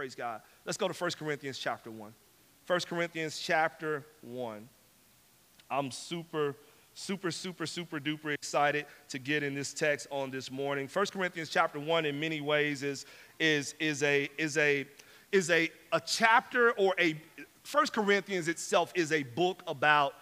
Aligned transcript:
Praise 0.00 0.14
God. 0.14 0.40
Let's 0.64 0.78
go 0.78 0.88
to 0.88 0.94
1 0.94 1.10
Corinthians 1.18 1.58
chapter 1.58 1.90
1. 1.90 2.14
1 2.66 2.80
Corinthians 2.88 3.38
chapter 3.38 4.06
1. 4.22 4.66
I'm 5.70 5.90
super, 5.90 6.56
super, 6.94 7.30
super, 7.30 7.66
super 7.66 8.00
duper 8.00 8.32
excited 8.32 8.86
to 9.10 9.18
get 9.18 9.42
in 9.42 9.54
this 9.54 9.74
text 9.74 10.06
on 10.10 10.30
this 10.30 10.50
morning. 10.50 10.88
1 10.90 11.06
Corinthians 11.08 11.50
chapter 11.50 11.78
1 11.78 12.06
in 12.06 12.18
many 12.18 12.40
ways 12.40 12.82
is, 12.82 13.04
is, 13.38 13.74
is, 13.78 14.02
a, 14.02 14.30
is, 14.38 14.56
a, 14.56 14.86
is 15.32 15.50
a, 15.50 15.68
a 15.92 16.00
chapter 16.00 16.70
or 16.78 16.94
a, 16.98 17.20
1 17.70 17.86
Corinthians 17.88 18.48
itself 18.48 18.92
is 18.94 19.12
a 19.12 19.22
book 19.22 19.62
about 19.66 20.14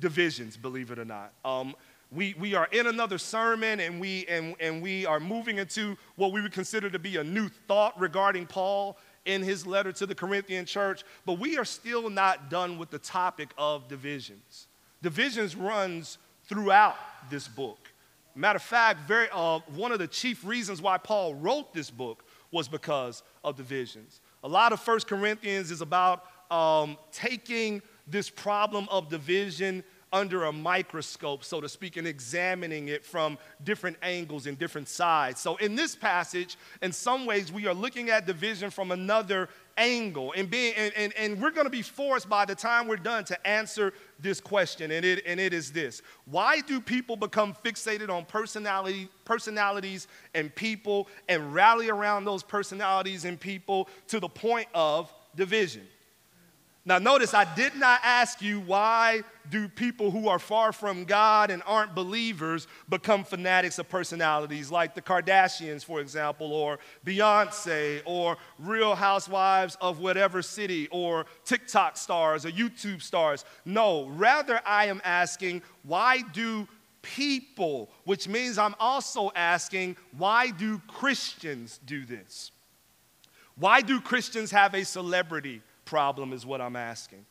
divisions, 0.00 0.56
believe 0.56 0.90
it 0.90 0.98
or 0.98 1.04
not. 1.04 1.32
Um, 1.44 1.76
we, 2.14 2.34
we 2.38 2.54
are 2.54 2.68
in 2.72 2.86
another 2.86 3.18
sermon 3.18 3.80
and 3.80 3.98
we, 4.00 4.26
and, 4.26 4.54
and 4.60 4.82
we 4.82 5.06
are 5.06 5.18
moving 5.18 5.58
into 5.58 5.96
what 6.16 6.32
we 6.32 6.42
would 6.42 6.52
consider 6.52 6.90
to 6.90 6.98
be 6.98 7.16
a 7.16 7.24
new 7.24 7.48
thought 7.48 7.98
regarding 7.98 8.46
Paul 8.46 8.98
in 9.24 9.42
his 9.42 9.66
letter 9.66 9.92
to 9.92 10.06
the 10.06 10.14
Corinthian 10.14 10.66
church, 10.66 11.04
but 11.24 11.38
we 11.38 11.56
are 11.56 11.64
still 11.64 12.10
not 12.10 12.50
done 12.50 12.78
with 12.78 12.90
the 12.90 12.98
topic 12.98 13.50
of 13.56 13.88
divisions. 13.88 14.66
Divisions 15.02 15.56
runs 15.56 16.18
throughout 16.44 16.96
this 17.30 17.48
book. 17.48 17.78
Matter 18.34 18.56
of 18.56 18.62
fact, 18.62 19.06
very, 19.06 19.28
uh, 19.32 19.60
one 19.74 19.92
of 19.92 19.98
the 19.98 20.06
chief 20.06 20.44
reasons 20.44 20.80
why 20.80 20.98
Paul 20.98 21.34
wrote 21.34 21.74
this 21.74 21.90
book 21.90 22.24
was 22.50 22.66
because 22.66 23.22
of 23.44 23.56
divisions. 23.56 24.20
A 24.42 24.48
lot 24.48 24.72
of 24.72 24.80
First 24.80 25.06
Corinthians 25.06 25.70
is 25.70 25.80
about 25.82 26.24
um, 26.50 26.96
taking 27.12 27.82
this 28.06 28.28
problem 28.28 28.88
of 28.90 29.08
division 29.08 29.84
under 30.12 30.44
a 30.44 30.52
microscope, 30.52 31.42
so 31.42 31.60
to 31.60 31.68
speak, 31.68 31.96
and 31.96 32.06
examining 32.06 32.88
it 32.88 33.04
from 33.04 33.38
different 33.64 33.96
angles 34.02 34.46
and 34.46 34.58
different 34.58 34.88
sides. 34.88 35.40
So, 35.40 35.56
in 35.56 35.74
this 35.74 35.96
passage, 35.96 36.56
in 36.82 36.92
some 36.92 37.24
ways, 37.24 37.50
we 37.50 37.66
are 37.66 37.74
looking 37.74 38.10
at 38.10 38.26
division 38.26 38.70
from 38.70 38.90
another 38.90 39.48
angle, 39.76 40.34
and, 40.36 40.50
being, 40.50 40.74
and, 40.76 40.92
and, 40.96 41.12
and 41.16 41.40
we're 41.40 41.50
going 41.50 41.66
to 41.66 41.70
be 41.70 41.82
forced 41.82 42.28
by 42.28 42.44
the 42.44 42.54
time 42.54 42.86
we're 42.86 42.96
done 42.96 43.24
to 43.24 43.46
answer 43.46 43.94
this 44.20 44.40
question, 44.40 44.90
and 44.90 45.04
it, 45.04 45.22
and 45.26 45.40
it 45.40 45.52
is 45.52 45.72
this 45.72 46.02
Why 46.26 46.60
do 46.60 46.80
people 46.80 47.16
become 47.16 47.54
fixated 47.64 48.10
on 48.10 48.24
personality, 48.24 49.08
personalities 49.24 50.08
and 50.34 50.54
people 50.54 51.08
and 51.28 51.54
rally 51.54 51.88
around 51.88 52.24
those 52.24 52.42
personalities 52.42 53.24
and 53.24 53.40
people 53.40 53.88
to 54.08 54.20
the 54.20 54.28
point 54.28 54.68
of 54.74 55.12
division? 55.34 55.86
Now, 56.84 56.98
notice 56.98 57.32
I 57.32 57.52
did 57.54 57.76
not 57.76 58.00
ask 58.02 58.42
you 58.42 58.58
why 58.60 59.22
do 59.50 59.68
people 59.68 60.10
who 60.10 60.28
are 60.28 60.40
far 60.40 60.72
from 60.72 61.04
God 61.04 61.52
and 61.52 61.62
aren't 61.64 61.94
believers 61.94 62.66
become 62.88 63.22
fanatics 63.22 63.78
of 63.78 63.88
personalities 63.88 64.68
like 64.68 64.96
the 64.96 65.02
Kardashians, 65.02 65.84
for 65.84 66.00
example, 66.00 66.52
or 66.52 66.80
Beyonce, 67.06 68.02
or 68.04 68.36
Real 68.58 68.96
Housewives 68.96 69.76
of 69.80 70.00
whatever 70.00 70.42
city, 70.42 70.88
or 70.90 71.26
TikTok 71.44 71.96
stars 71.96 72.44
or 72.44 72.50
YouTube 72.50 73.00
stars. 73.00 73.44
No, 73.64 74.06
rather, 74.06 74.60
I 74.66 74.86
am 74.86 75.00
asking 75.04 75.62
why 75.84 76.22
do 76.32 76.66
people, 77.02 77.90
which 78.04 78.26
means 78.26 78.58
I'm 78.58 78.74
also 78.80 79.30
asking 79.36 79.96
why 80.16 80.50
do 80.50 80.80
Christians 80.88 81.78
do 81.86 82.04
this? 82.04 82.50
Why 83.54 83.82
do 83.82 84.00
Christians 84.00 84.50
have 84.50 84.74
a 84.74 84.84
celebrity? 84.84 85.62
Problem, 85.92 86.32
is 86.32 86.46
what 86.46 86.62
I'm 86.62 86.74
asking. 86.74 87.26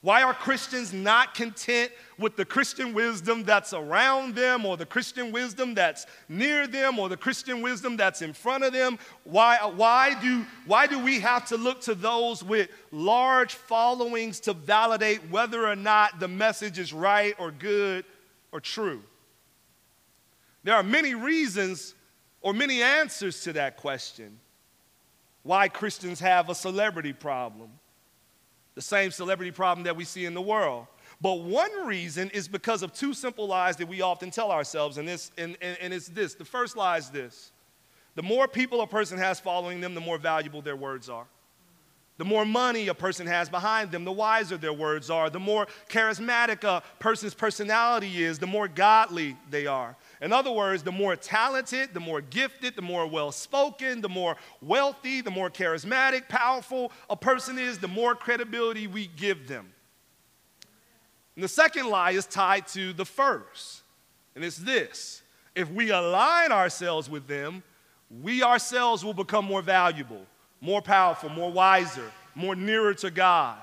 Why 0.00 0.22
are 0.22 0.32
Christians 0.32 0.94
not 0.94 1.34
content 1.34 1.92
with 2.18 2.36
the 2.36 2.44
Christian 2.46 2.94
wisdom 2.94 3.44
that's 3.44 3.74
around 3.74 4.34
them 4.34 4.64
or 4.64 4.78
the 4.78 4.86
Christian 4.86 5.30
wisdom 5.30 5.74
that's 5.74 6.06
near 6.26 6.66
them 6.66 6.98
or 6.98 7.10
the 7.10 7.18
Christian 7.18 7.60
wisdom 7.60 7.98
that's 7.98 8.22
in 8.22 8.32
front 8.32 8.64
of 8.64 8.72
them? 8.72 8.98
Why, 9.24 9.58
why, 9.58 10.18
do, 10.22 10.46
why 10.64 10.86
do 10.86 10.98
we 10.98 11.20
have 11.20 11.44
to 11.48 11.58
look 11.58 11.82
to 11.82 11.94
those 11.94 12.42
with 12.42 12.70
large 12.92 13.52
followings 13.56 14.40
to 14.40 14.54
validate 14.54 15.20
whether 15.28 15.68
or 15.68 15.76
not 15.76 16.18
the 16.18 16.28
message 16.28 16.78
is 16.78 16.94
right 16.94 17.34
or 17.38 17.50
good 17.50 18.06
or 18.52 18.60
true? 18.60 19.02
There 20.64 20.76
are 20.76 20.82
many 20.82 21.12
reasons 21.12 21.94
or 22.40 22.54
many 22.54 22.80
answers 22.80 23.42
to 23.42 23.52
that 23.52 23.76
question 23.76 24.38
why 25.42 25.68
Christians 25.68 26.20
have 26.20 26.48
a 26.48 26.54
celebrity 26.54 27.12
problem 27.12 27.68
the 28.78 28.82
same 28.82 29.10
celebrity 29.10 29.50
problem 29.50 29.82
that 29.82 29.96
we 29.96 30.04
see 30.04 30.24
in 30.24 30.34
the 30.34 30.40
world. 30.40 30.86
But 31.20 31.40
one 31.40 31.84
reason 31.84 32.30
is 32.30 32.46
because 32.46 32.84
of 32.84 32.92
two 32.92 33.12
simple 33.12 33.48
lies 33.48 33.74
that 33.78 33.88
we 33.88 34.02
often 34.02 34.30
tell 34.30 34.52
ourselves, 34.52 34.98
and, 34.98 35.08
this, 35.08 35.32
and, 35.36 35.56
and, 35.60 35.76
and 35.80 35.92
it's 35.92 36.06
this. 36.06 36.36
The 36.36 36.44
first 36.44 36.76
lie 36.76 36.96
is 36.96 37.10
this 37.10 37.50
the 38.14 38.22
more 38.22 38.46
people 38.46 38.80
a 38.80 38.86
person 38.86 39.18
has 39.18 39.40
following 39.40 39.80
them, 39.80 39.96
the 39.96 40.00
more 40.00 40.16
valuable 40.16 40.62
their 40.62 40.76
words 40.76 41.08
are. 41.08 41.26
The 42.18 42.24
more 42.24 42.44
money 42.44 42.86
a 42.86 42.94
person 42.94 43.26
has 43.26 43.48
behind 43.48 43.90
them, 43.90 44.04
the 44.04 44.12
wiser 44.12 44.56
their 44.56 44.72
words 44.72 45.10
are. 45.10 45.28
The 45.28 45.40
more 45.40 45.66
charismatic 45.88 46.62
a 46.62 46.84
person's 47.00 47.34
personality 47.34 48.22
is, 48.22 48.38
the 48.38 48.46
more 48.46 48.68
godly 48.68 49.36
they 49.50 49.66
are. 49.66 49.96
In 50.20 50.32
other 50.32 50.50
words, 50.50 50.82
the 50.82 50.92
more 50.92 51.14
talented, 51.14 51.94
the 51.94 52.00
more 52.00 52.20
gifted, 52.20 52.74
the 52.74 52.82
more 52.82 53.06
well 53.06 53.30
spoken, 53.30 54.00
the 54.00 54.08
more 54.08 54.36
wealthy, 54.60 55.20
the 55.20 55.30
more 55.30 55.48
charismatic, 55.48 56.28
powerful 56.28 56.90
a 57.08 57.16
person 57.16 57.58
is, 57.58 57.78
the 57.78 57.88
more 57.88 58.14
credibility 58.14 58.86
we 58.86 59.06
give 59.06 59.46
them. 59.46 59.72
And 61.36 61.44
the 61.44 61.48
second 61.48 61.88
lie 61.88 62.10
is 62.10 62.26
tied 62.26 62.66
to 62.68 62.92
the 62.92 63.04
first, 63.04 63.82
and 64.34 64.44
it's 64.44 64.56
this 64.56 65.22
if 65.54 65.70
we 65.70 65.90
align 65.90 66.52
ourselves 66.52 67.10
with 67.10 67.26
them, 67.26 67.62
we 68.22 68.42
ourselves 68.42 69.04
will 69.04 69.14
become 69.14 69.44
more 69.44 69.62
valuable, 69.62 70.24
more 70.60 70.80
powerful, 70.80 71.28
more 71.28 71.50
wiser, 71.50 72.10
more 72.34 72.54
nearer 72.54 72.94
to 72.94 73.10
God. 73.10 73.58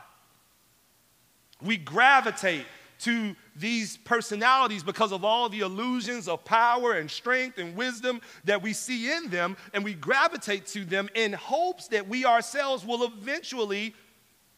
We 1.61 1.77
gravitate 1.77 2.65
to 2.99 3.35
these 3.55 3.97
personalities 3.97 4.83
because 4.83 5.11
of 5.11 5.23
all 5.23 5.47
the 5.47 5.61
illusions 5.61 6.27
of 6.27 6.43
power 6.43 6.93
and 6.93 7.09
strength 7.09 7.57
and 7.57 7.75
wisdom 7.75 8.19
that 8.43 8.61
we 8.61 8.73
see 8.73 9.11
in 9.11 9.29
them, 9.29 9.55
and 9.73 9.83
we 9.83 9.93
gravitate 9.93 10.65
to 10.67 10.83
them 10.83 11.09
in 11.15 11.33
hopes 11.33 11.87
that 11.87 12.07
we 12.07 12.25
ourselves 12.25 12.85
will 12.85 13.05
eventually 13.05 13.93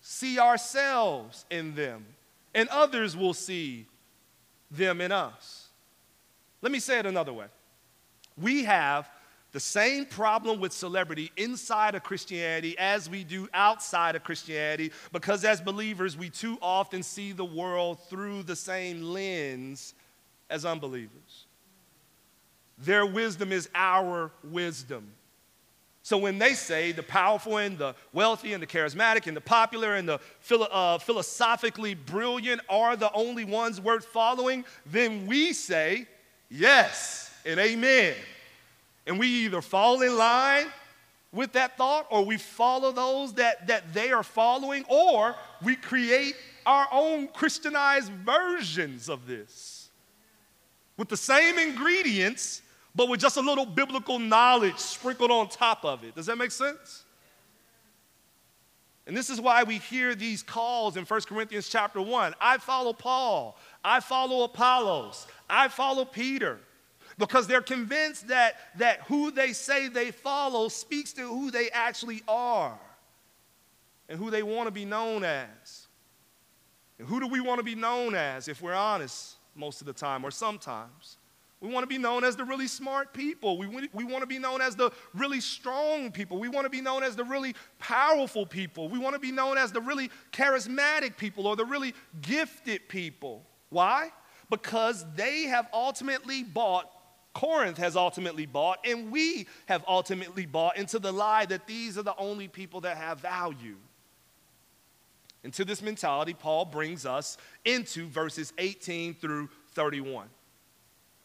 see 0.01 0.39
ourselves 0.39 1.45
in 1.49 1.75
them, 1.75 2.05
and 2.55 2.69
others 2.69 3.15
will 3.15 3.33
see 3.33 3.85
them 4.71 5.01
in 5.01 5.11
us. 5.11 5.67
Let 6.61 6.71
me 6.71 6.79
say 6.79 6.99
it 6.99 7.05
another 7.05 7.33
way. 7.33 7.45
We 8.37 8.63
have 8.63 9.09
the 9.53 9.59
same 9.59 10.05
problem 10.05 10.59
with 10.59 10.73
celebrity 10.73 11.31
inside 11.37 11.95
of 11.95 12.03
Christianity 12.03 12.77
as 12.77 13.09
we 13.09 13.23
do 13.23 13.47
outside 13.53 14.15
of 14.15 14.23
Christianity 14.23 14.91
because 15.11 15.45
as 15.45 15.61
believers, 15.61 16.17
we 16.17 16.29
too 16.29 16.57
often 16.61 17.01
see 17.01 17.31
the 17.31 17.45
world 17.45 17.99
through 18.09 18.43
the 18.43 18.55
same 18.55 19.01
lens 19.01 19.93
as 20.49 20.65
unbelievers. 20.65 21.45
Their 22.77 23.05
wisdom 23.05 23.51
is 23.51 23.69
our 23.73 24.31
wisdom. 24.43 25.11
So 26.03 26.17
when 26.17 26.37
they 26.39 26.53
say 26.53 26.91
the 26.91 27.03
powerful 27.03 27.57
and 27.57 27.77
the 27.77 27.95
wealthy 28.13 28.53
and 28.53 28.63
the 28.63 28.67
charismatic 28.67 29.27
and 29.27 29.35
the 29.35 29.41
popular 29.41 29.95
and 29.95 30.07
the 30.07 30.19
philo- 30.39 30.69
uh, 30.71 30.99
philosophically 30.99 31.95
brilliant 31.95 32.61
are 32.69 32.95
the 32.95 33.11
only 33.11 33.43
ones 33.43 33.81
worth 33.81 34.05
following, 34.05 34.63
then 34.85 35.27
we 35.27 35.51
say 35.51 36.07
yes 36.49 37.31
and 37.45 37.59
amen. 37.59 38.15
And 39.07 39.17
we 39.17 39.27
either 39.45 39.61
fall 39.61 40.01
in 40.01 40.17
line 40.17 40.67
with 41.31 41.53
that 41.53 41.77
thought 41.77 42.07
or 42.11 42.23
we 42.25 42.37
follow 42.37 42.91
those 42.91 43.33
that, 43.35 43.67
that 43.67 43.93
they 43.93 44.11
are 44.11 44.23
following 44.23 44.83
or 44.89 45.35
we 45.63 45.75
create 45.75 46.35
our 46.65 46.87
own 46.91 47.29
Christianized 47.29 48.11
versions 48.11 49.09
of 49.09 49.25
this 49.25 49.89
with 50.97 51.07
the 51.07 51.17
same 51.17 51.57
ingredients 51.57 52.61
but 52.93 53.07
with 53.07 53.19
just 53.19 53.37
a 53.37 53.41
little 53.41 53.65
biblical 53.65 54.17
knowledge 54.19 54.77
sprinkled 54.77 55.29
on 55.29 55.47
top 55.47 55.85
of 55.85 56.03
it. 56.03 56.15
Does 56.15 56.25
that 56.25 56.37
make 56.37 56.51
sense? 56.51 57.05
And 59.05 59.15
this 59.15 59.29
is 59.29 59.39
why 59.39 59.63
we 59.63 59.77
hear 59.77 60.15
these 60.15 60.43
calls 60.43 60.97
in 60.97 61.05
1 61.05 61.21
Corinthians 61.21 61.69
chapter 61.69 62.01
1. 62.01 62.33
I 62.41 62.57
follow 62.57 62.91
Paul. 62.91 63.57
I 63.85 63.99
follow 63.99 64.43
Apollos. 64.43 65.27
I 65.49 65.69
follow 65.69 66.03
Peter 66.03 66.59
because 67.17 67.47
they're 67.47 67.61
convinced 67.61 68.27
that, 68.27 68.55
that 68.77 69.01
who 69.07 69.31
they 69.31 69.53
say 69.53 69.87
they 69.87 70.11
follow 70.11 70.67
speaks 70.67 71.13
to 71.13 71.21
who 71.21 71.51
they 71.51 71.69
actually 71.69 72.21
are 72.27 72.77
and 74.07 74.19
who 74.19 74.29
they 74.29 74.43
want 74.43 74.67
to 74.67 74.71
be 74.71 74.85
known 74.85 75.23
as. 75.23 75.87
And 76.99 77.07
who 77.07 77.19
do 77.19 77.27
we 77.27 77.41
want 77.41 77.59
to 77.59 77.63
be 77.63 77.75
known 77.75 78.15
as 78.15 78.47
if 78.47 78.61
we're 78.61 78.73
honest 78.73 79.35
most 79.55 79.81
of 79.81 79.87
the 79.87 79.93
time 79.93 80.23
or 80.23 80.31
sometimes? 80.31 81.17
We 81.59 81.69
want 81.69 81.83
to 81.83 81.87
be 81.87 81.97
known 81.97 82.23
as 82.23 82.35
the 82.35 82.43
really 82.43 82.67
smart 82.67 83.13
people. 83.13 83.57
We, 83.57 83.89
we 83.91 84.03
want 84.03 84.21
to 84.21 84.27
be 84.27 84.37
known 84.37 84.61
as 84.61 84.75
the 84.75 84.91
really 85.15 85.41
strong 85.41 86.11
people. 86.11 86.37
We 86.37 86.49
want 86.49 86.65
to 86.65 86.69
be 86.69 86.81
known 86.81 87.01
as 87.01 87.15
the 87.15 87.23
really 87.23 87.55
powerful 87.79 88.45
people. 88.45 88.89
We 88.89 88.99
want 88.99 89.15
to 89.15 89.19
be 89.19 89.31
known 89.31 89.57
as 89.57 89.71
the 89.71 89.81
really 89.81 90.11
charismatic 90.31 91.17
people 91.17 91.47
or 91.47 91.55
the 91.55 91.65
really 91.65 91.95
gifted 92.21 92.87
people. 92.87 93.43
Why? 93.69 94.11
Because 94.51 95.03
they 95.15 95.43
have 95.43 95.67
ultimately 95.73 96.43
bought 96.43 96.91
Corinth 97.37 97.77
has 97.77 97.95
ultimately 97.95 98.47
bought, 98.47 98.79
and 98.83 99.11
we 99.11 99.45
have 99.67 99.85
ultimately 99.87 100.47
bought 100.47 100.75
into 100.75 100.97
the 100.97 101.11
lie 101.11 101.45
that 101.45 101.67
these 101.67 101.95
are 101.95 102.01
the 102.01 102.17
only 102.17 102.47
people 102.47 102.81
that 102.81 102.97
have 102.97 103.19
value. 103.19 103.75
Into 105.43 105.63
this 105.63 105.83
mentality, 105.83 106.33
Paul 106.33 106.65
brings 106.65 107.05
us 107.05 107.37
into 107.63 108.07
verses 108.07 108.53
18 108.57 109.13
through 109.13 109.49
31. 109.73 110.29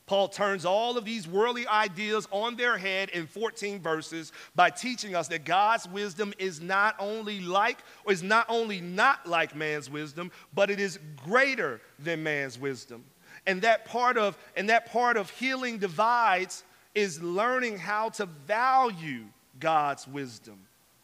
Paul 0.05 0.29
turns 0.29 0.67
all 0.67 0.99
of 0.99 1.07
these 1.07 1.27
worldly 1.27 1.67
ideas 1.67 2.29
on 2.31 2.57
their 2.57 2.77
head 2.77 3.09
in 3.09 3.27
14 3.27 3.81
verses 3.81 4.33
by 4.55 4.69
teaching 4.69 5.17
us 5.17 5.29
that 5.29 5.47
God's 5.47 5.89
wisdom 5.89 6.35
is 6.39 6.61
not 6.61 6.95
only 6.99 7.41
like 7.41 7.79
or 8.05 8.13
is 8.13 8.23
not 8.23 8.45
only 8.51 8.83
not 8.83 9.27
like 9.27 9.57
man's 9.57 9.89
wisdom, 9.89 10.31
but 10.53 10.71
it 10.71 10.79
is 10.79 10.99
greater 11.25 11.81
than 11.99 12.23
man's 12.23 12.59
wisdom. 12.59 13.03
And 13.47 13.63
that 13.63 13.85
part 13.85 14.17
of 14.17 14.39
and 14.57 14.69
that 14.69 14.91
part 14.93 15.17
of 15.17 15.31
healing 15.31 15.79
divides 15.79 16.63
is 16.95 17.23
learning 17.23 17.79
how 17.79 18.11
to 18.11 18.27
value 18.27 19.25
God's 19.59 20.07
wisdom 20.07 20.59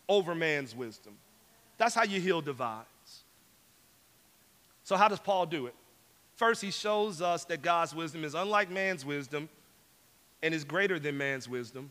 over 0.09 0.35
man's 0.35 0.75
wisdom. 0.75 1.15
That's 1.79 1.95
how 1.95 2.05
you 2.05 2.21
heal 2.21 2.41
divides. 2.41 2.87
So 4.85 4.97
how 4.97 5.09
does 5.09 5.21
Paul 5.21 5.47
do 5.47 5.67
it? 5.67 5.75
First, 6.37 6.63
he 6.63 6.71
shows 6.71 7.21
us 7.21 7.45
that 7.47 7.63
God's 7.63 7.95
wisdom 7.95 8.25
is 8.25 8.35
unlike 8.35 8.71
man's 8.71 9.05
wisdom 9.05 9.49
and 10.43 10.55
is 10.55 10.65
greater 10.65 10.99
than 10.99 11.19
man's 11.19 11.49
wisdom 11.49 11.91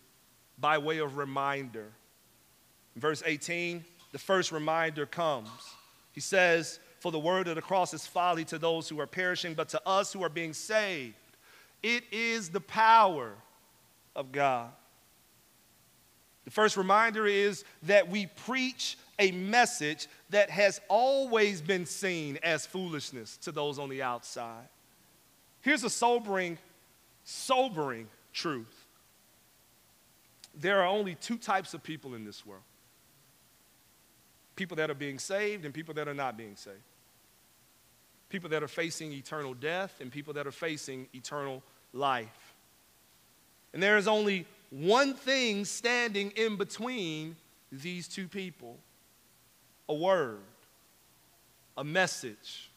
by 0.57 0.77
way 0.77 0.99
of 0.99 1.17
reminder. 1.17 1.91
In 2.95 3.01
verse 3.01 3.21
18, 3.25 3.83
the 4.11 4.17
first 4.17 4.51
reminder 4.51 5.05
comes. 5.05 5.49
He 6.11 6.21
says, 6.21 6.79
For 6.99 7.11
the 7.11 7.19
word 7.19 7.47
of 7.47 7.55
the 7.55 7.61
cross 7.61 7.93
is 7.93 8.07
folly 8.07 8.45
to 8.45 8.57
those 8.57 8.89
who 8.89 8.99
are 8.99 9.07
perishing, 9.07 9.53
but 9.53 9.69
to 9.69 9.81
us 9.87 10.13
who 10.13 10.23
are 10.23 10.29
being 10.29 10.53
saved, 10.53 11.15
it 11.83 12.03
is 12.11 12.49
the 12.49 12.61
power 12.61 13.33
of 14.15 14.31
God. 14.31 14.71
The 16.45 16.51
first 16.51 16.77
reminder 16.77 17.27
is 17.27 17.65
that 17.83 18.09
we 18.09 18.25
preach 18.27 18.97
a 19.19 19.31
message 19.31 20.07
that 20.29 20.49
has 20.49 20.79
always 20.87 21.61
been 21.61 21.85
seen 21.85 22.39
as 22.41 22.65
foolishness 22.65 23.37
to 23.37 23.51
those 23.51 23.79
on 23.79 23.89
the 23.89 24.01
outside. 24.01 24.67
Here's 25.61 25.83
a 25.83 25.89
sobering, 25.89 26.57
sobering 27.23 28.07
truth 28.33 28.87
there 30.59 30.81
are 30.81 30.87
only 30.87 31.15
two 31.15 31.37
types 31.37 31.73
of 31.73 31.83
people 31.83 32.15
in 32.15 32.25
this 32.25 32.45
world 32.45 32.63
people 34.57 34.75
that 34.75 34.91
are 34.91 34.95
being 34.95 35.19
saved 35.19 35.63
and 35.63 35.73
people 35.73 35.93
that 35.93 36.09
are 36.09 36.13
not 36.13 36.35
being 36.35 36.57
saved. 36.57 36.75
People 38.27 38.49
that 38.49 38.61
are 38.61 38.67
facing 38.67 39.13
eternal 39.13 39.53
death 39.53 39.95
and 40.01 40.11
people 40.11 40.33
that 40.33 40.45
are 40.45 40.51
facing 40.51 41.07
eternal 41.13 41.63
life. 41.93 42.53
And 43.73 43.81
there 43.81 43.97
is 43.97 44.09
only 44.09 44.45
one 44.69 45.13
thing 45.13 45.63
standing 45.63 46.31
in 46.31 46.57
between 46.57 47.37
these 47.71 48.09
two 48.09 48.27
people 48.27 48.77
a 49.89 49.93
word, 49.93 50.39
a 51.77 51.83
message. 51.83 52.69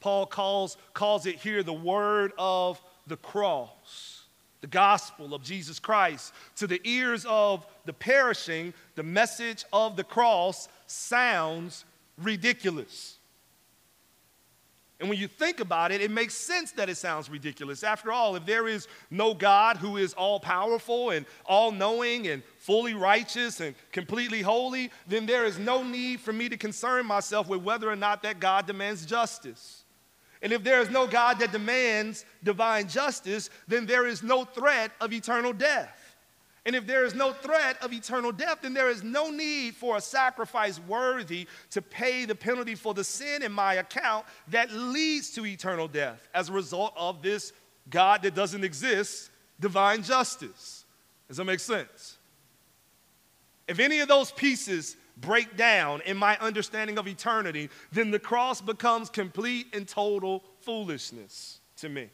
Paul 0.00 0.24
calls, 0.24 0.78
calls 0.94 1.26
it 1.26 1.36
here 1.36 1.62
the 1.62 1.72
word 1.72 2.32
of 2.38 2.80
the 3.06 3.18
cross, 3.18 4.24
the 4.62 4.66
gospel 4.66 5.34
of 5.34 5.42
Jesus 5.42 5.78
Christ. 5.78 6.32
To 6.56 6.66
the 6.66 6.80
ears 6.84 7.26
of 7.28 7.66
the 7.84 7.92
perishing, 7.92 8.72
the 8.94 9.02
message 9.02 9.64
of 9.72 9.96
the 9.96 10.04
cross 10.04 10.68
sounds 10.92 11.84
ridiculous. 12.18 13.18
And 15.02 15.08
when 15.08 15.18
you 15.18 15.26
think 15.26 15.58
about 15.58 15.90
it, 15.90 16.00
it 16.00 16.12
makes 16.12 16.32
sense 16.32 16.70
that 16.72 16.88
it 16.88 16.94
sounds 16.94 17.28
ridiculous. 17.28 17.82
After 17.82 18.12
all, 18.12 18.36
if 18.36 18.46
there 18.46 18.68
is 18.68 18.86
no 19.10 19.34
God 19.34 19.76
who 19.76 19.96
is 19.96 20.14
all 20.14 20.38
powerful 20.38 21.10
and 21.10 21.26
all 21.44 21.72
knowing 21.72 22.28
and 22.28 22.40
fully 22.58 22.94
righteous 22.94 23.58
and 23.58 23.74
completely 23.90 24.42
holy, 24.42 24.92
then 25.08 25.26
there 25.26 25.44
is 25.44 25.58
no 25.58 25.82
need 25.82 26.20
for 26.20 26.32
me 26.32 26.48
to 26.48 26.56
concern 26.56 27.04
myself 27.04 27.48
with 27.48 27.62
whether 27.62 27.90
or 27.90 27.96
not 27.96 28.22
that 28.22 28.38
God 28.38 28.64
demands 28.64 29.04
justice. 29.04 29.82
And 30.40 30.52
if 30.52 30.62
there 30.62 30.80
is 30.80 30.88
no 30.88 31.08
God 31.08 31.40
that 31.40 31.50
demands 31.50 32.24
divine 32.44 32.86
justice, 32.88 33.50
then 33.66 33.86
there 33.86 34.06
is 34.06 34.22
no 34.22 34.44
threat 34.44 34.92
of 35.00 35.12
eternal 35.12 35.52
death. 35.52 36.01
And 36.64 36.76
if 36.76 36.86
there 36.86 37.04
is 37.04 37.14
no 37.14 37.32
threat 37.32 37.82
of 37.82 37.92
eternal 37.92 38.30
death, 38.30 38.58
then 38.62 38.72
there 38.72 38.88
is 38.88 39.02
no 39.02 39.30
need 39.30 39.74
for 39.74 39.96
a 39.96 40.00
sacrifice 40.00 40.78
worthy 40.86 41.48
to 41.70 41.82
pay 41.82 42.24
the 42.24 42.36
penalty 42.36 42.76
for 42.76 42.94
the 42.94 43.02
sin 43.02 43.42
in 43.42 43.50
my 43.50 43.74
account 43.74 44.26
that 44.48 44.70
leads 44.70 45.30
to 45.30 45.44
eternal 45.44 45.88
death 45.88 46.28
as 46.34 46.48
a 46.48 46.52
result 46.52 46.92
of 46.96 47.20
this 47.20 47.52
God 47.90 48.22
that 48.22 48.36
doesn't 48.36 48.62
exist, 48.62 49.30
divine 49.58 50.04
justice. 50.04 50.84
Does 51.26 51.38
that 51.38 51.44
make 51.44 51.60
sense? 51.60 52.18
If 53.66 53.80
any 53.80 53.98
of 53.98 54.08
those 54.08 54.30
pieces 54.30 54.96
break 55.16 55.56
down 55.56 56.00
in 56.02 56.16
my 56.16 56.36
understanding 56.38 56.96
of 56.96 57.08
eternity, 57.08 57.70
then 57.90 58.10
the 58.10 58.18
cross 58.18 58.60
becomes 58.60 59.10
complete 59.10 59.66
and 59.72 59.86
total 59.88 60.44
foolishness 60.60 61.60
to 61.78 61.88
me. 61.88 62.08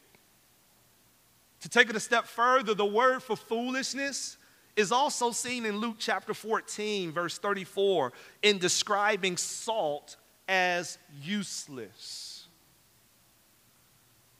To 1.61 1.69
take 1.69 1.91
it 1.91 1.97
a 1.97 2.01
step 2.01 2.27
further, 2.27 2.75
the 2.75 2.85
word 2.85 3.23
for 3.23 3.37
foolishness 3.37 4.37
is 4.77 4.93
also 4.93 5.33
seen 5.33 5.67
in 5.67 5.79
Luke 5.79 5.97
chapter 5.99 6.33
14, 6.33 7.11
verse 7.11 7.39
34, 7.39 8.13
in 8.43 8.59
describing 8.59 9.37
salt 9.37 10.17
as 10.47 10.99
useless. 11.21 12.47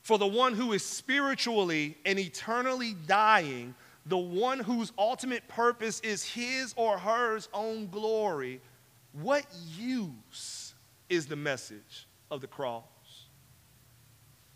For 0.03 0.17
the 0.17 0.27
one 0.27 0.55
who 0.55 0.73
is 0.73 0.85
spiritually 0.85 1.99
and 2.07 2.19
eternally 2.19 2.95
dying, 3.07 3.75
the 4.07 4.17
one 4.17 4.61
whose 4.61 4.93
ultimate 4.97 5.47
purpose 5.49 6.01
is 6.01 6.25
his 6.25 6.73
or 6.77 6.99
hers 6.99 7.49
own 7.53 7.89
glory, 7.89 8.61
what 9.13 9.45
use 9.77 10.75
is 11.09 11.27
the 11.27 11.37
message 11.37 12.07
of 12.31 12.41
the 12.41 12.47
cross? 12.47 12.85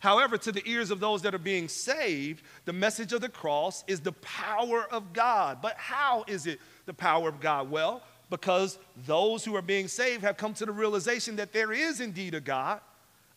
However, 0.02 0.36
to 0.36 0.50
the 0.50 0.68
ears 0.68 0.90
of 0.90 0.98
those 0.98 1.22
that 1.22 1.32
are 1.32 1.38
being 1.38 1.68
saved, 1.68 2.42
the 2.64 2.72
message 2.72 3.12
of 3.12 3.20
the 3.20 3.28
cross 3.28 3.84
is 3.86 4.00
the 4.00 4.10
power 4.10 4.84
of 4.90 5.12
God. 5.12 5.62
But 5.62 5.76
how 5.76 6.24
is 6.26 6.48
it 6.48 6.58
the 6.86 6.92
power 6.92 7.28
of 7.28 7.38
God? 7.38 7.70
Well, 7.70 8.02
because 8.28 8.80
those 9.06 9.44
who 9.44 9.54
are 9.54 9.62
being 9.62 9.86
saved 9.86 10.24
have 10.24 10.36
come 10.36 10.54
to 10.54 10.66
the 10.66 10.72
realization 10.72 11.36
that 11.36 11.52
there 11.52 11.72
is 11.72 12.00
indeed 12.00 12.34
a 12.34 12.40
God, 12.40 12.80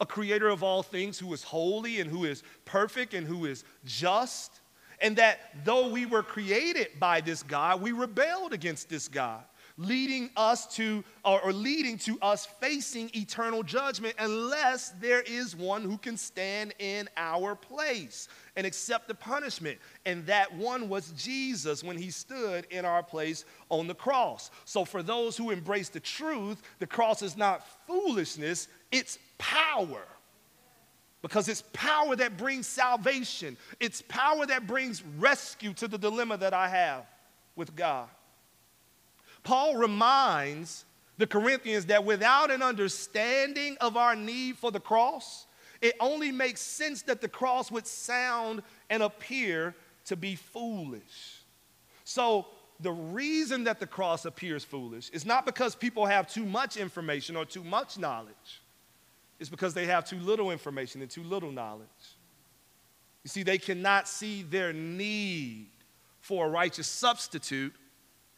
a 0.01 0.07
creator 0.07 0.47
of 0.49 0.63
all 0.63 0.81
things 0.81 1.19
who 1.19 1.31
is 1.35 1.43
holy 1.43 1.99
and 1.99 2.09
who 2.09 2.25
is 2.25 2.41
perfect 2.65 3.13
and 3.13 3.27
who 3.27 3.45
is 3.45 3.63
just. 3.85 4.59
And 5.01 5.17
that 5.17 5.51
though 5.65 5.89
we 5.89 6.07
were 6.07 6.23
created 6.23 6.87
by 6.99 7.21
this 7.21 7.43
God, 7.43 7.79
we 7.79 7.91
rebelled 7.91 8.53
against 8.53 8.89
this 8.89 9.07
God 9.07 9.43
leading 9.77 10.29
us 10.37 10.73
to, 10.75 11.03
or, 11.23 11.41
or 11.41 11.51
leading 11.51 11.97
to 11.97 12.17
us 12.21 12.45
facing 12.59 13.09
eternal 13.13 13.61
judgment 13.61 14.15
unless 14.19 14.91
there 15.01 15.21
is 15.21 15.55
one 15.55 15.81
who 15.81 15.97
can 15.97 16.15
stand 16.15 16.73
in 16.79 17.09
our 17.17 17.55
place 17.55 18.27
and 18.55 18.65
accept 18.65 19.07
the 19.07 19.13
punishment. 19.13 19.77
And 20.05 20.25
that 20.27 20.53
one 20.55 20.87
was 20.87 21.11
Jesus 21.11 21.83
when 21.83 21.97
he 21.97 22.09
stood 22.09 22.65
in 22.69 22.85
our 22.85 23.03
place 23.03 23.43
on 23.69 23.87
the 23.87 23.95
cross. 23.95 24.49
So, 24.63 24.85
for 24.85 25.03
those 25.03 25.35
who 25.35 25.51
embrace 25.51 25.89
the 25.89 25.99
truth, 25.99 26.61
the 26.79 26.87
cross 26.87 27.21
is 27.21 27.35
not 27.35 27.67
foolishness, 27.85 28.67
it's 28.91 29.19
power. 29.37 30.03
Because 31.21 31.49
it's 31.49 31.63
power 31.73 32.15
that 32.17 32.37
brings 32.37 32.67
salvation, 32.67 33.57
it's 33.79 34.03
power 34.03 34.45
that 34.45 34.67
brings 34.67 35.03
rescue 35.17 35.73
to 35.73 35.87
the 35.87 35.97
dilemma 35.97 36.37
that 36.37 36.53
I 36.53 36.69
have 36.69 37.07
with 37.55 37.75
God. 37.75 38.07
Paul 39.45 39.77
reminds 39.77 40.85
the 41.17 41.27
Corinthians 41.27 41.85
that 41.85 42.03
without 42.03 42.51
an 42.51 42.61
understanding 42.61 43.77
of 43.79 43.95
our 43.95 44.15
need 44.15 44.57
for 44.57 44.71
the 44.71 44.79
cross, 44.79 45.45
it 45.81 45.93
only 45.99 46.31
makes 46.31 46.59
sense 46.59 47.03
that 47.03 47.21
the 47.21 47.29
cross 47.29 47.71
would 47.71 47.87
sound 47.87 48.63
and 48.89 49.03
appear 49.03 49.75
to 50.05 50.17
be 50.17 50.35
foolish. 50.35 51.41
So, 52.03 52.47
the 52.81 52.91
reason 52.91 53.63
that 53.65 53.79
the 53.79 53.87
cross 53.87 54.25
appears 54.25 54.65
foolish 54.65 55.09
is 55.11 55.25
not 55.25 55.45
because 55.45 55.75
people 55.75 56.05
have 56.05 56.27
too 56.27 56.43
much 56.43 56.75
information 56.75 57.37
or 57.37 57.45
too 57.45 57.63
much 57.63 57.97
knowledge, 57.97 58.61
it's 59.39 59.49
because 59.49 59.73
they 59.73 59.85
have 59.85 60.05
too 60.05 60.19
little 60.19 60.51
information 60.51 61.01
and 61.01 61.09
too 61.09 61.23
little 61.23 61.51
knowledge. 61.51 61.87
You 63.23 63.29
see, 63.29 63.43
they 63.43 63.57
cannot 63.57 64.09
see 64.09 64.43
their 64.43 64.73
need 64.73 65.67
for 66.19 66.47
a 66.47 66.49
righteous 66.49 66.87
substitute 66.87 67.73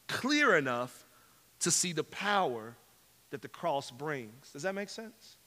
clear 0.07 0.55
enough 0.55 1.05
to 1.59 1.71
see 1.71 1.93
the 1.93 2.03
power 2.03 2.75
that 3.29 3.41
the 3.41 3.47
cross 3.47 3.91
brings. 3.91 4.51
Does 4.51 4.63
that 4.63 4.75
make 4.75 4.89
sense? 4.89 5.37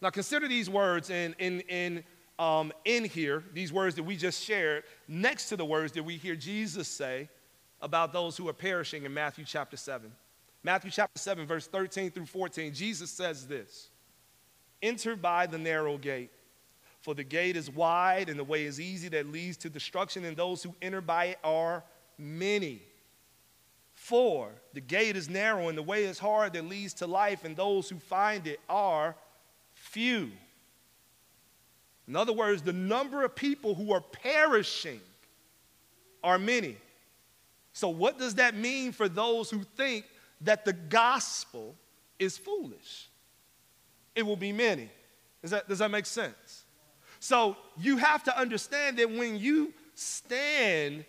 Now, 0.00 0.10
consider 0.10 0.46
these 0.46 0.68
words 0.68 1.10
in, 1.10 1.34
in, 1.38 1.60
in, 1.60 2.04
um, 2.38 2.72
in 2.84 3.04
here, 3.04 3.42
these 3.54 3.72
words 3.72 3.94
that 3.96 4.02
we 4.02 4.16
just 4.16 4.42
shared, 4.42 4.84
next 5.08 5.48
to 5.48 5.56
the 5.56 5.64
words 5.64 5.92
that 5.92 6.02
we 6.02 6.16
hear 6.16 6.36
Jesus 6.36 6.86
say 6.86 7.30
about 7.80 8.12
those 8.12 8.36
who 8.36 8.48
are 8.48 8.52
perishing 8.52 9.04
in 9.04 9.14
Matthew 9.14 9.44
chapter 9.44 9.76
7. 9.76 10.12
Matthew 10.62 10.90
chapter 10.90 11.18
7, 11.18 11.46
verse 11.46 11.66
13 11.66 12.10
through 12.10 12.26
14, 12.26 12.74
Jesus 12.74 13.10
says 13.10 13.46
this 13.46 13.90
Enter 14.82 15.16
by 15.16 15.46
the 15.46 15.58
narrow 15.58 15.96
gate. 15.96 16.30
For 17.00 17.14
the 17.14 17.24
gate 17.24 17.56
is 17.56 17.70
wide 17.70 18.28
and 18.28 18.38
the 18.38 18.44
way 18.44 18.64
is 18.64 18.80
easy 18.80 19.08
that 19.10 19.30
leads 19.30 19.56
to 19.58 19.70
destruction, 19.70 20.24
and 20.24 20.36
those 20.36 20.62
who 20.62 20.74
enter 20.82 21.00
by 21.00 21.26
it 21.26 21.38
are 21.44 21.84
many. 22.18 22.82
For, 23.94 24.50
the 24.72 24.80
gate 24.80 25.16
is 25.16 25.28
narrow 25.28 25.68
and 25.68 25.76
the 25.76 25.82
way 25.82 26.04
is 26.04 26.18
hard 26.18 26.52
that 26.52 26.64
leads 26.66 26.94
to 26.94 27.06
life, 27.06 27.44
and 27.44 27.56
those 27.56 27.88
who 27.88 27.98
find 27.98 28.46
it 28.46 28.60
are 28.68 29.16
few. 29.74 30.30
In 32.06 32.14
other 32.14 32.32
words, 32.32 32.62
the 32.62 32.72
number 32.72 33.24
of 33.24 33.34
people 33.34 33.74
who 33.74 33.92
are 33.92 34.00
perishing 34.00 35.00
are 36.22 36.38
many. 36.38 36.76
So, 37.72 37.88
what 37.88 38.18
does 38.18 38.36
that 38.36 38.54
mean 38.54 38.92
for 38.92 39.08
those 39.08 39.50
who 39.50 39.62
think 39.76 40.06
that 40.42 40.64
the 40.64 40.72
gospel 40.72 41.74
is 42.18 42.38
foolish? 42.38 43.08
It 44.14 44.24
will 44.24 44.36
be 44.36 44.52
many. 44.52 44.88
Does 45.42 45.50
that, 45.50 45.68
does 45.68 45.78
that 45.80 45.90
make 45.90 46.06
sense? 46.06 46.64
So, 47.20 47.56
you 47.76 47.96
have 47.96 48.22
to 48.24 48.38
understand 48.38 48.98
that 48.98 49.10
when 49.10 49.36
you 49.36 49.74
stand 49.94 51.04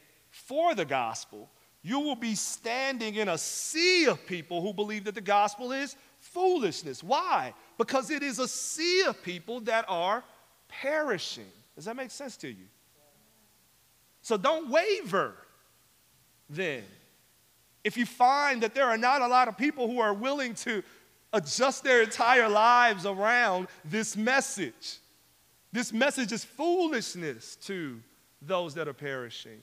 for 0.48 0.74
the 0.74 0.86
gospel, 0.86 1.50
you 1.84 2.00
will 2.00 2.16
be 2.16 2.36
standing 2.36 3.16
in 3.16 3.30
a 3.30 3.38
sea 3.38 4.06
of 4.06 4.26
people 4.26 4.62
who 4.62 4.74
believe 4.74 5.04
that 5.04 5.16
the 5.16 5.22
gospel 5.22 5.72
is 5.72 5.96
foolishness. 6.20 7.04
Why? 7.04 7.54
Because 7.78 8.10
it 8.10 8.24
is 8.24 8.40
a 8.40 8.48
sea 8.48 9.04
of 9.08 9.22
people 9.22 9.60
that 9.62 9.86
are 9.88 10.24
perishing. 10.68 11.52
Does 11.76 11.86
that 11.86 11.96
make 11.96 12.12
sense 12.12 12.38
to 12.38 12.48
you? 12.48 12.66
So 14.22 14.38
don't 14.38 14.70
waver 14.70 15.36
then. 16.50 16.84
If 17.84 17.96
you 17.96 18.06
find 18.06 18.64
that 18.64 18.74
there 18.74 18.86
are 18.86 18.98
not 18.98 19.22
a 19.22 19.28
lot 19.28 19.48
of 19.48 19.58
people 19.58 19.88
who 19.88 20.00
are 20.00 20.14
willing 20.14 20.56
to 20.56 20.84
adjust 21.32 21.84
their 21.84 22.02
entire 22.02 22.50
lives 22.50 23.06
around 23.06 23.68
this 23.86 24.18
message, 24.18 24.98
this 25.72 25.94
message 25.94 26.32
is 26.32 26.44
foolishness 26.44 27.56
to 27.58 28.00
those 28.42 28.74
that 28.74 28.88
are 28.88 28.94
perishing. 28.94 29.62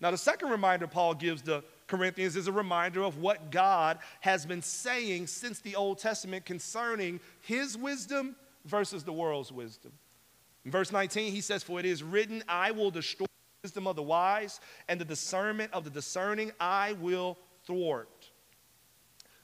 Now, 0.00 0.10
the 0.10 0.18
second 0.18 0.50
reminder 0.50 0.86
Paul 0.86 1.14
gives 1.14 1.42
the 1.42 1.64
Corinthians 1.86 2.36
is 2.36 2.46
a 2.48 2.52
reminder 2.52 3.02
of 3.02 3.18
what 3.18 3.50
God 3.50 3.98
has 4.20 4.46
been 4.46 4.62
saying 4.62 5.26
since 5.26 5.60
the 5.60 5.76
Old 5.76 5.98
Testament 5.98 6.44
concerning 6.44 7.20
his 7.40 7.76
wisdom 7.76 8.36
versus 8.64 9.04
the 9.04 9.12
world's 9.12 9.52
wisdom. 9.52 9.92
In 10.64 10.70
verse 10.70 10.92
19, 10.92 11.32
he 11.32 11.40
says, 11.40 11.62
For 11.62 11.78
it 11.78 11.86
is 11.86 12.02
written, 12.02 12.42
I 12.48 12.70
will 12.70 12.90
destroy 12.90 13.26
the 13.26 13.66
wisdom 13.66 13.86
of 13.86 13.96
the 13.96 14.02
wise, 14.02 14.60
and 14.88 15.00
the 15.00 15.04
discernment 15.04 15.72
of 15.72 15.84
the 15.84 15.90
discerning 15.90 16.52
I 16.58 16.94
will 16.94 17.38
thwart. 17.66 18.30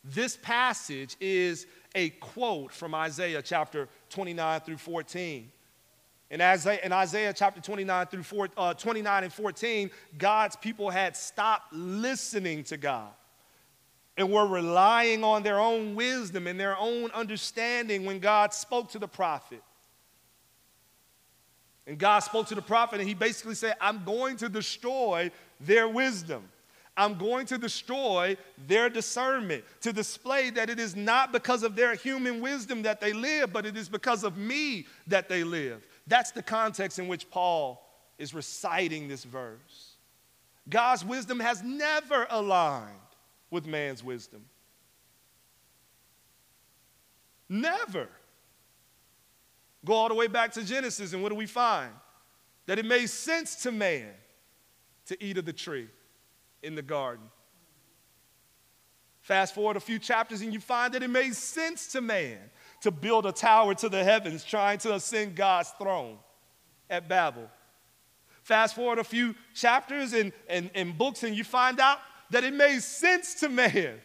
This 0.02 0.36
passage 0.36 1.16
is 1.20 1.66
a 1.94 2.10
quote 2.10 2.72
from 2.72 2.94
Isaiah 2.94 3.42
chapter 3.42 3.88
29 4.08 4.60
through 4.60 4.78
14. 4.78 5.52
In 6.30 6.40
Isaiah, 6.40 6.78
in 6.84 6.92
Isaiah 6.92 7.32
chapter 7.32 7.60
29 7.60 8.06
through 8.06 8.22
4, 8.22 8.48
uh, 8.56 8.74
29 8.74 9.24
and 9.24 9.32
14, 9.32 9.90
God's 10.16 10.54
people 10.56 10.88
had 10.88 11.16
stopped 11.16 11.72
listening 11.72 12.62
to 12.64 12.76
God 12.76 13.10
and 14.16 14.30
were 14.30 14.46
relying 14.46 15.24
on 15.24 15.42
their 15.42 15.58
own 15.58 15.96
wisdom 15.96 16.46
and 16.46 16.58
their 16.58 16.76
own 16.78 17.10
understanding 17.12 18.04
when 18.04 18.20
God 18.20 18.54
spoke 18.54 18.90
to 18.90 18.98
the 18.98 19.08
prophet. 19.08 19.62
And 21.86 21.98
God 21.98 22.20
spoke 22.20 22.46
to 22.48 22.54
the 22.54 22.62
prophet, 22.62 23.00
and 23.00 23.08
he 23.08 23.14
basically 23.14 23.56
said, 23.56 23.74
I'm 23.80 24.04
going 24.04 24.36
to 24.36 24.48
destroy 24.48 25.32
their 25.58 25.88
wisdom. 25.88 26.48
I'm 26.96 27.16
going 27.16 27.46
to 27.46 27.58
destroy 27.58 28.36
their 28.68 28.90
discernment 28.90 29.64
to 29.80 29.92
display 29.92 30.50
that 30.50 30.70
it 30.70 30.78
is 30.78 30.94
not 30.94 31.32
because 31.32 31.62
of 31.62 31.74
their 31.74 31.94
human 31.94 32.40
wisdom 32.40 32.82
that 32.82 33.00
they 33.00 33.12
live, 33.12 33.52
but 33.52 33.64
it 33.64 33.76
is 33.76 33.88
because 33.88 34.22
of 34.22 34.36
me 34.36 34.86
that 35.06 35.28
they 35.28 35.42
live. 35.42 35.86
That's 36.10 36.32
the 36.32 36.42
context 36.42 36.98
in 36.98 37.06
which 37.06 37.30
Paul 37.30 37.80
is 38.18 38.34
reciting 38.34 39.06
this 39.06 39.22
verse. 39.22 39.94
God's 40.68 41.04
wisdom 41.04 41.38
has 41.38 41.62
never 41.62 42.26
aligned 42.28 42.90
with 43.48 43.64
man's 43.64 44.02
wisdom. 44.02 44.44
Never. 47.48 48.08
Go 49.84 49.92
all 49.92 50.08
the 50.08 50.16
way 50.16 50.26
back 50.26 50.50
to 50.54 50.64
Genesis, 50.64 51.12
and 51.12 51.22
what 51.22 51.28
do 51.28 51.36
we 51.36 51.46
find? 51.46 51.92
That 52.66 52.80
it 52.80 52.84
made 52.84 53.06
sense 53.08 53.62
to 53.62 53.70
man 53.70 54.10
to 55.06 55.24
eat 55.24 55.38
of 55.38 55.44
the 55.44 55.52
tree 55.52 55.86
in 56.64 56.74
the 56.74 56.82
garden. 56.82 57.24
Fast 59.20 59.54
forward 59.54 59.76
a 59.76 59.80
few 59.80 60.00
chapters, 60.00 60.40
and 60.40 60.52
you 60.52 60.58
find 60.58 60.92
that 60.92 61.04
it 61.04 61.10
made 61.10 61.36
sense 61.36 61.92
to 61.92 62.00
man 62.00 62.50
to 62.80 62.90
build 62.90 63.26
a 63.26 63.32
tower 63.32 63.74
to 63.74 63.88
the 63.88 64.02
heavens, 64.02 64.44
trying 64.44 64.78
to 64.78 64.94
ascend 64.94 65.34
God's 65.34 65.70
throne 65.78 66.18
at 66.88 67.08
Babel. 67.08 67.48
Fast 68.42 68.74
forward 68.74 68.98
a 68.98 69.04
few 69.04 69.34
chapters 69.54 70.12
and, 70.12 70.32
and, 70.48 70.70
and 70.74 70.96
books, 70.96 71.22
and 71.22 71.36
you 71.36 71.44
find 71.44 71.78
out 71.78 71.98
that 72.30 72.44
it 72.44 72.54
made 72.54 72.80
sense 72.80 73.34
to 73.34 73.48
man 73.48 74.00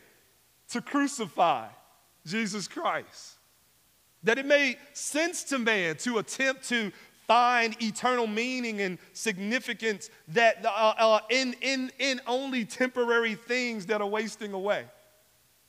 to 0.70 0.82
crucify 0.82 1.68
Jesus 2.26 2.68
Christ 2.68 3.36
that 4.26 4.40
it 4.40 4.46
made 4.46 4.78
sense 4.94 5.44
to 5.44 5.60
man 5.60 5.96
to 5.98 6.18
attempt 6.18 6.68
to 6.68 6.92
find 7.28 7.82
eternal 7.82 8.28
meaning 8.28 8.82
and 8.82 8.98
significance 9.14 10.10
that 10.28 10.64
uh, 10.66 10.94
uh, 10.98 11.20
in, 11.30 11.56
in, 11.62 11.92
in 12.00 12.20
only 12.28 12.66
temporary 12.66 13.36
things 13.36 13.86
that 13.86 14.02
are 14.02 14.08
wasting 14.08 14.54
away. 14.54 14.86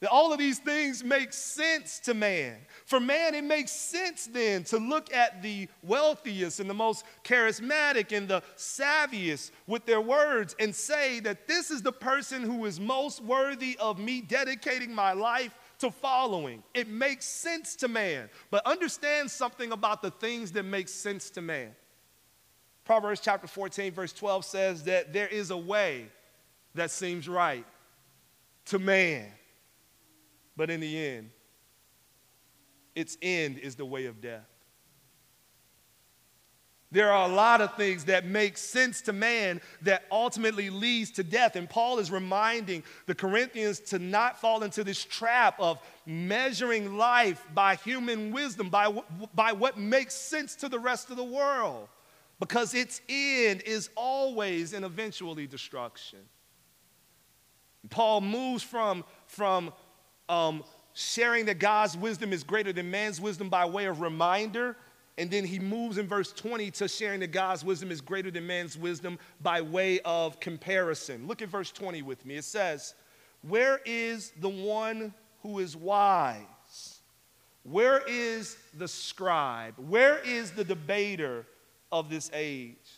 All 0.06 0.32
of 0.32 0.38
these 0.38 0.58
things 0.58 1.04
make 1.04 1.32
sense 1.32 1.98
to 2.00 2.14
man. 2.14 2.56
For 2.84 3.00
man, 3.00 3.34
it 3.34 3.44
makes 3.44 3.72
sense 3.72 4.26
then 4.26 4.64
to 4.64 4.78
look 4.78 5.12
at 5.12 5.42
the 5.42 5.68
wealthiest 5.82 6.60
and 6.60 6.70
the 6.70 6.74
most 6.74 7.04
charismatic 7.24 8.16
and 8.16 8.28
the 8.28 8.42
savviest 8.56 9.50
with 9.66 9.84
their 9.86 10.00
words 10.00 10.56
and 10.58 10.74
say 10.74 11.20
that 11.20 11.46
this 11.46 11.70
is 11.70 11.82
the 11.82 11.92
person 11.92 12.42
who 12.42 12.64
is 12.64 12.78
most 12.78 13.22
worthy 13.22 13.76
of 13.78 13.98
me 13.98 14.20
dedicating 14.20 14.94
my 14.94 15.12
life 15.12 15.56
to 15.78 15.90
following. 15.90 16.62
It 16.74 16.88
makes 16.88 17.26
sense 17.26 17.76
to 17.76 17.88
man. 17.88 18.30
But 18.50 18.66
understand 18.66 19.30
something 19.30 19.72
about 19.72 20.02
the 20.02 20.10
things 20.10 20.52
that 20.52 20.62
make 20.62 20.88
sense 20.88 21.30
to 21.30 21.42
man. 21.42 21.74
Proverbs 22.84 23.20
chapter 23.20 23.48
14, 23.48 23.92
verse 23.92 24.12
12 24.12 24.44
says 24.44 24.84
that 24.84 25.12
there 25.12 25.26
is 25.26 25.50
a 25.50 25.56
way 25.56 26.06
that 26.74 26.90
seems 26.90 27.28
right 27.28 27.66
to 28.66 28.78
man, 28.78 29.26
but 30.56 30.70
in 30.70 30.80
the 30.80 31.06
end, 31.06 31.30
its 32.94 33.16
end 33.20 33.58
is 33.58 33.76
the 33.76 33.84
way 33.84 34.06
of 34.06 34.20
death. 34.20 34.48
There 36.92 37.10
are 37.10 37.28
a 37.28 37.32
lot 37.32 37.60
of 37.60 37.74
things 37.74 38.04
that 38.04 38.24
make 38.24 38.56
sense 38.56 39.02
to 39.02 39.12
man 39.12 39.60
that 39.82 40.04
ultimately 40.10 40.70
leads 40.70 41.10
to 41.12 41.24
death. 41.24 41.56
And 41.56 41.68
Paul 41.68 41.98
is 41.98 42.10
reminding 42.10 42.84
the 43.06 43.14
Corinthians 43.14 43.80
to 43.80 43.98
not 43.98 44.40
fall 44.40 44.62
into 44.62 44.84
this 44.84 45.04
trap 45.04 45.56
of 45.58 45.78
measuring 46.06 46.96
life 46.96 47.44
by 47.52 47.74
human 47.74 48.30
wisdom, 48.32 48.70
by, 48.70 48.96
by 49.34 49.52
what 49.52 49.76
makes 49.76 50.14
sense 50.14 50.54
to 50.56 50.68
the 50.68 50.78
rest 50.78 51.10
of 51.10 51.16
the 51.16 51.24
world, 51.24 51.88
because 52.38 52.72
its 52.72 53.00
end 53.08 53.62
is 53.66 53.90
always 53.96 54.72
and 54.72 54.84
eventually 54.84 55.46
destruction. 55.46 56.20
Paul 57.90 58.20
moves 58.20 58.62
from, 58.62 59.04
from 59.26 59.72
um, 60.28 60.64
sharing 60.94 61.46
that 61.46 61.58
God's 61.58 61.96
wisdom 61.96 62.32
is 62.32 62.44
greater 62.44 62.72
than 62.72 62.90
man's 62.90 63.20
wisdom 63.20 63.48
by 63.48 63.64
way 63.64 63.86
of 63.86 64.00
reminder 64.00 64.76
and 65.18 65.30
then 65.30 65.44
he 65.44 65.58
moves 65.58 65.96
in 65.96 66.06
verse 66.06 66.32
20 66.32 66.70
to 66.72 66.88
sharing 66.88 67.20
that 67.20 67.32
God's 67.32 67.64
wisdom 67.64 67.90
is 67.90 68.00
greater 68.00 68.30
than 68.30 68.46
man's 68.46 68.76
wisdom 68.76 69.18
by 69.40 69.62
way 69.62 70.00
of 70.00 70.38
comparison. 70.40 71.26
Look 71.26 71.40
at 71.40 71.48
verse 71.48 71.70
20 71.72 72.02
with 72.02 72.26
me. 72.26 72.36
It 72.36 72.44
says, 72.44 72.94
Where 73.40 73.80
is 73.86 74.32
the 74.40 74.48
one 74.48 75.14
who 75.42 75.60
is 75.60 75.74
wise? 75.74 77.00
Where 77.62 78.02
is 78.06 78.58
the 78.76 78.88
scribe? 78.88 79.74
Where 79.78 80.18
is 80.18 80.50
the 80.52 80.64
debater 80.64 81.46
of 81.90 82.10
this 82.10 82.30
age? 82.34 82.95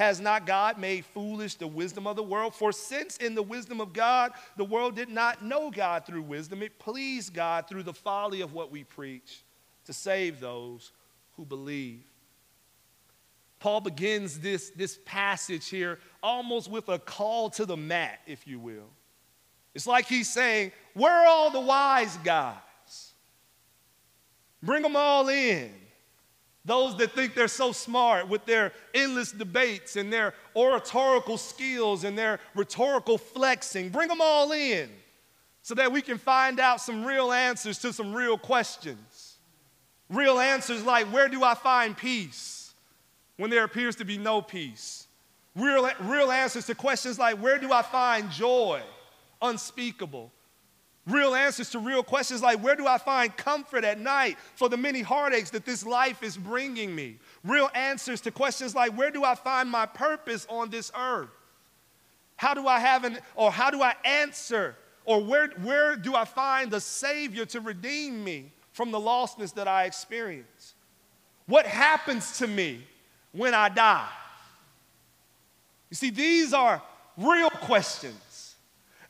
Has 0.00 0.18
not 0.18 0.46
God 0.46 0.78
made 0.78 1.04
foolish 1.04 1.56
the 1.56 1.66
wisdom 1.66 2.06
of 2.06 2.16
the 2.16 2.22
world? 2.22 2.54
For 2.54 2.72
since 2.72 3.18
in 3.18 3.34
the 3.34 3.42
wisdom 3.42 3.82
of 3.82 3.92
God, 3.92 4.32
the 4.56 4.64
world 4.64 4.96
did 4.96 5.10
not 5.10 5.44
know 5.44 5.70
God 5.70 6.06
through 6.06 6.22
wisdom, 6.22 6.62
it 6.62 6.78
pleased 6.78 7.34
God 7.34 7.68
through 7.68 7.82
the 7.82 7.92
folly 7.92 8.40
of 8.40 8.54
what 8.54 8.70
we 8.70 8.82
preach 8.82 9.42
to 9.84 9.92
save 9.92 10.40
those 10.40 10.92
who 11.36 11.44
believe. 11.44 12.02
Paul 13.58 13.82
begins 13.82 14.40
this, 14.40 14.70
this 14.70 14.98
passage 15.04 15.68
here 15.68 15.98
almost 16.22 16.70
with 16.70 16.88
a 16.88 16.98
call 16.98 17.50
to 17.50 17.66
the 17.66 17.76
mat, 17.76 18.20
if 18.26 18.46
you 18.46 18.58
will. 18.58 18.88
It's 19.74 19.86
like 19.86 20.06
he's 20.06 20.32
saying, 20.32 20.72
Where 20.94 21.12
are 21.12 21.26
all 21.26 21.50
the 21.50 21.60
wise 21.60 22.16
guys? 22.24 23.12
Bring 24.62 24.80
them 24.80 24.96
all 24.96 25.28
in. 25.28 25.74
Those 26.64 26.96
that 26.98 27.12
think 27.12 27.34
they're 27.34 27.48
so 27.48 27.72
smart 27.72 28.28
with 28.28 28.44
their 28.44 28.72
endless 28.94 29.32
debates 29.32 29.96
and 29.96 30.12
their 30.12 30.34
oratorical 30.54 31.38
skills 31.38 32.04
and 32.04 32.16
their 32.18 32.38
rhetorical 32.54 33.16
flexing, 33.16 33.88
bring 33.88 34.08
them 34.08 34.20
all 34.20 34.52
in 34.52 34.90
so 35.62 35.74
that 35.74 35.90
we 35.90 36.02
can 36.02 36.18
find 36.18 36.60
out 36.60 36.80
some 36.80 37.04
real 37.04 37.32
answers 37.32 37.78
to 37.78 37.92
some 37.92 38.12
real 38.12 38.36
questions. 38.36 39.36
Real 40.10 40.38
answers 40.38 40.84
like 40.84 41.06
where 41.06 41.28
do 41.28 41.42
I 41.44 41.54
find 41.54 41.96
peace? 41.96 42.60
when 43.40 43.48
there 43.48 43.64
appears 43.64 43.96
to 43.96 44.04
be 44.04 44.18
no 44.18 44.42
peace. 44.42 45.06
Real, 45.56 45.90
real 46.00 46.30
answers 46.30 46.66
to 46.66 46.74
questions 46.74 47.18
like 47.18 47.38
where 47.38 47.58
do 47.58 47.72
I 47.72 47.80
find 47.80 48.30
joy? 48.30 48.82
Unspeakable. 49.40 50.30
Real 51.10 51.34
answers 51.34 51.70
to 51.70 51.78
real 51.78 52.02
questions 52.02 52.42
like 52.42 52.62
where 52.62 52.76
do 52.76 52.86
I 52.86 52.98
find 52.98 53.36
comfort 53.36 53.84
at 53.84 53.98
night 53.98 54.38
for 54.54 54.68
the 54.68 54.76
many 54.76 55.02
heartaches 55.02 55.50
that 55.50 55.64
this 55.64 55.84
life 55.84 56.22
is 56.22 56.36
bringing 56.36 56.94
me? 56.94 57.16
Real 57.42 57.68
answers 57.74 58.20
to 58.22 58.30
questions 58.30 58.74
like 58.74 58.96
where 58.96 59.10
do 59.10 59.24
I 59.24 59.34
find 59.34 59.68
my 59.68 59.86
purpose 59.86 60.46
on 60.48 60.70
this 60.70 60.92
earth? 60.96 61.30
How 62.36 62.54
do 62.54 62.66
I 62.66 62.78
have 62.78 63.04
an, 63.04 63.18
or 63.34 63.50
how 63.50 63.70
do 63.70 63.82
I 63.82 63.94
answer, 64.04 64.76
or 65.04 65.22
where, 65.22 65.48
where 65.62 65.96
do 65.96 66.14
I 66.14 66.24
find 66.24 66.70
the 66.70 66.80
Savior 66.80 67.44
to 67.46 67.60
redeem 67.60 68.24
me 68.24 68.52
from 68.72 68.92
the 68.92 68.98
lostness 68.98 69.52
that 69.54 69.68
I 69.68 69.84
experience? 69.84 70.74
What 71.46 71.66
happens 71.66 72.38
to 72.38 72.46
me 72.46 72.86
when 73.32 73.52
I 73.52 73.68
die? 73.68 74.08
You 75.90 75.96
see, 75.96 76.10
these 76.10 76.54
are 76.54 76.80
real 77.16 77.50
questions. 77.50 78.14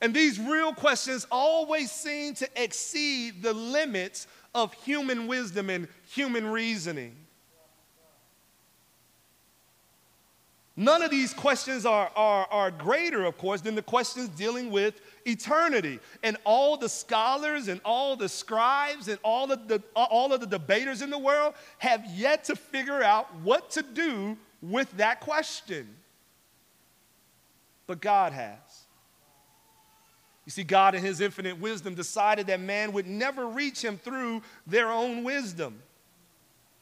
And 0.01 0.15
these 0.15 0.41
real 0.41 0.73
questions 0.73 1.27
always 1.31 1.91
seem 1.91 2.35
to 2.35 2.49
exceed 2.57 3.43
the 3.43 3.53
limits 3.53 4.27
of 4.55 4.73
human 4.75 5.27
wisdom 5.27 5.69
and 5.71 5.89
human 6.07 6.47
reasoning. 6.47 7.17
None 10.77 11.03
of 11.03 11.11
these 11.11 11.35
questions 11.35 11.85
are, 11.85 12.11
are, 12.17 12.47
are 12.51 12.71
greater, 12.71 13.27
of 13.27 13.37
course, 13.37 13.61
than 13.61 13.75
the 13.75 13.83
questions 13.83 14.31
dealing 14.31 14.71
with 14.71 14.99
eternity. 15.27 15.99
And 16.23 16.39
all 16.45 16.79
the 16.79 16.89
scholars 16.89 17.69
and 17.69 17.83
all 17.85 18.17
the 18.17 18.31
scribes 18.31 19.09
and 19.09 19.19
all 19.23 19.53
of 19.53 19.69
the, 19.69 19.83
all 19.95 20.33
of 20.33 20.41
the 20.41 20.47
debaters 20.47 21.03
in 21.03 21.11
the 21.11 21.19
world 21.19 21.53
have 21.79 22.07
yet 22.07 22.45
to 22.45 22.57
figure 22.57 23.03
out 23.03 23.27
what 23.43 23.71
to 23.73 23.83
do 23.83 24.39
with 24.63 24.91
that 24.97 25.21
question. 25.21 25.87
But 27.87 28.01
God 28.01 28.33
has. 28.33 28.80
You 30.47 30.51
see, 30.51 30.65
God, 30.65 30.95
in 30.95 31.03
His 31.03 31.21
infinite 31.21 31.59
wisdom, 31.59 31.95
decided 31.95 32.47
that 32.49 32.61
man 32.61 32.93
would 32.93 33.07
never 33.07 33.47
reach 33.47 33.85
Him 33.85 33.99
through 33.99 34.43
their 34.67 34.91
own 34.91 35.25
wisdom. 35.25 35.83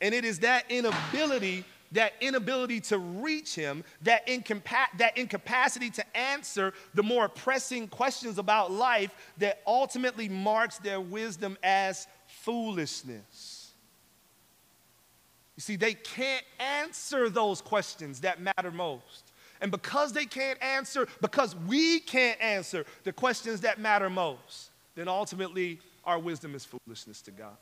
And 0.01 0.15
it 0.15 0.25
is 0.25 0.41
that 0.41 0.65
inability 0.71 1.65
that 1.93 2.13
inability 2.21 2.81
to 2.81 2.99
reach 2.99 3.55
him, 3.55 3.85
that, 4.03 4.27
incompa- 4.27 4.97
that 4.99 5.17
incapacity 5.17 5.91
to 5.91 6.17
answer 6.17 6.75
the 6.95 7.03
more 7.03 7.29
pressing 7.29 7.89
questions 7.89 8.39
about 8.39 8.71
life 8.71 9.15
that 9.39 9.63
ultimately 9.67 10.29
marks 10.29 10.79
their 10.79 11.01
wisdom 11.01 11.57
as 11.63 12.07
foolishness. 12.27 13.73
You 15.57 15.61
see, 15.63 15.77
they 15.77 15.95
can't 15.95 16.45
answer 16.61 17.29
those 17.29 17.61
questions 17.61 18.21
that 18.21 18.41
matter 18.41 18.71
most. 18.71 19.28
And 19.61 19.71
because 19.71 20.13
they 20.13 20.25
can't 20.25 20.63
answer, 20.63 21.09
because 21.21 21.57
we 21.57 22.01
can't 22.01 22.41
answer 22.41 22.85
the 23.05 23.13
questions 23.13 23.63
that 23.63 23.81
matter 23.81 24.09
most, 24.09 24.71
then 24.95 25.09
ultimately 25.09 25.81
our 26.05 26.19
wisdom 26.19 26.55
is 26.55 26.65
foolishness 26.65 27.23
to 27.23 27.31
God. 27.31 27.57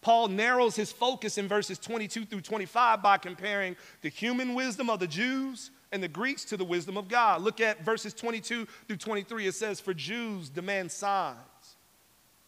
Paul 0.00 0.28
narrows 0.28 0.76
his 0.76 0.92
focus 0.92 1.38
in 1.38 1.48
verses 1.48 1.78
22 1.78 2.26
through 2.26 2.42
25 2.42 3.02
by 3.02 3.16
comparing 3.16 3.74
the 4.02 4.10
human 4.10 4.54
wisdom 4.54 4.90
of 4.90 5.00
the 5.00 5.06
Jews 5.06 5.70
and 5.92 6.02
the 6.02 6.08
Greeks 6.08 6.44
to 6.46 6.58
the 6.58 6.64
wisdom 6.64 6.98
of 6.98 7.08
God. 7.08 7.40
Look 7.40 7.60
at 7.60 7.82
verses 7.82 8.12
22 8.12 8.66
through 8.86 8.96
23. 8.96 9.46
It 9.46 9.54
says, 9.54 9.80
For 9.80 9.94
Jews 9.94 10.50
demand 10.50 10.92
signs, 10.92 11.38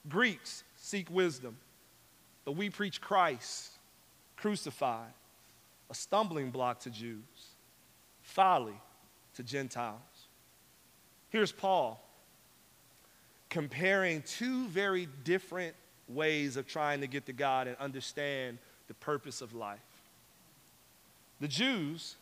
Greeks 0.06 0.64
seek 0.76 1.08
wisdom. 1.10 1.56
But 2.44 2.52
we 2.52 2.70
preach 2.70 3.00
Christ 3.00 3.72
crucified, 4.36 5.12
a 5.90 5.94
stumbling 5.94 6.50
block 6.50 6.80
to 6.80 6.90
Jews, 6.90 7.22
folly 8.22 8.80
to 9.34 9.42
Gentiles. 9.42 10.00
Here's 11.28 11.52
Paul 11.52 12.02
comparing 13.48 14.22
two 14.22 14.66
very 14.68 15.08
different 15.24 15.74
ways 16.08 16.56
of 16.56 16.66
trying 16.66 17.00
to 17.00 17.06
get 17.06 17.26
to 17.26 17.32
God 17.32 17.66
and 17.68 17.76
understand 17.78 18.58
the 18.88 18.94
purpose 18.94 19.40
of 19.40 19.54
life. 19.54 19.78
The 21.40 21.49
Jews, 21.49 22.16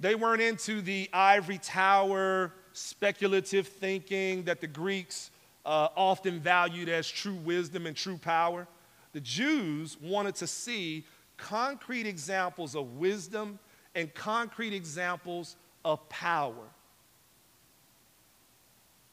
they 0.00 0.14
weren't 0.14 0.42
into 0.42 0.80
the 0.80 1.08
ivory 1.12 1.58
tower 1.58 2.52
speculative 2.72 3.66
thinking 3.66 4.44
that 4.44 4.60
the 4.60 4.66
Greeks 4.66 5.30
uh, 5.64 5.88
often 5.96 6.40
valued 6.40 6.88
as 6.88 7.08
true 7.08 7.34
wisdom 7.34 7.86
and 7.86 7.96
true 7.96 8.16
power. 8.16 8.66
The 9.12 9.20
Jews 9.20 9.96
wanted 10.00 10.34
to 10.36 10.46
see 10.46 11.04
concrete 11.36 12.06
examples 12.06 12.74
of 12.74 12.96
wisdom 12.96 13.58
and 13.94 14.12
concrete 14.14 14.72
examples 14.72 15.56
of 15.84 16.08
power. 16.08 16.68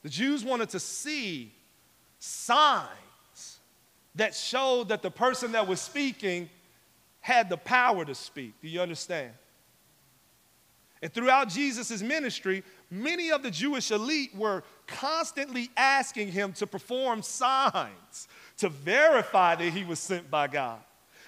The 0.04 0.10
Jews 0.10 0.44
wanted 0.44 0.70
to 0.70 0.80
see 0.80 1.52
signs 2.20 3.60
that 4.16 4.36
showed 4.36 4.90
that 4.90 5.02
the 5.02 5.12
person 5.12 5.52
that 5.54 5.68
was 5.68 5.82
speaking 5.82 6.50
had 7.20 7.50
the 7.50 7.58
power 7.58 8.06
to 8.06 8.16
speak. 8.16 8.54
Do 8.62 8.68
you 8.68 8.82
understand? 8.82 9.32
And 11.02 11.14
throughout 11.14 11.50
Jesus' 11.50 12.02
ministry, 12.02 12.64
many 12.90 13.32
of 13.32 13.44
the 13.44 13.52
Jewish 13.52 13.92
elite 13.92 14.36
were 14.36 14.64
constantly 14.88 15.70
asking 15.78 16.32
him 16.32 16.52
to 16.54 16.68
perform 16.68 17.22
signs 17.22 18.28
to 18.58 18.68
verify 18.70 19.56
that 19.56 19.70
he 19.70 19.86
was 19.86 20.00
sent 20.00 20.30
by 20.30 20.48
God. 20.48 20.80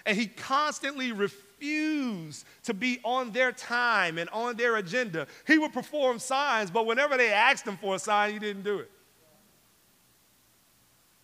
And 0.06 0.18
he 0.18 0.28
constantly 0.28 1.12
refused 1.12 2.46
to 2.64 2.74
be 2.74 3.00
on 3.04 3.32
their 3.32 3.52
time 3.52 4.18
and 4.18 4.30
on 4.32 4.56
their 4.56 4.78
agenda. 4.78 5.28
He 5.46 5.58
would 5.58 5.74
perform 5.74 6.20
signs, 6.20 6.72
but 6.72 6.86
whenever 6.86 7.18
they 7.18 7.32
asked 7.32 7.68
him 7.68 7.78
for 7.78 7.96
a 7.96 8.00
sign, 8.00 8.34
he 8.34 8.40
didn't 8.40 8.64
do 8.64 8.80
it 8.80 8.92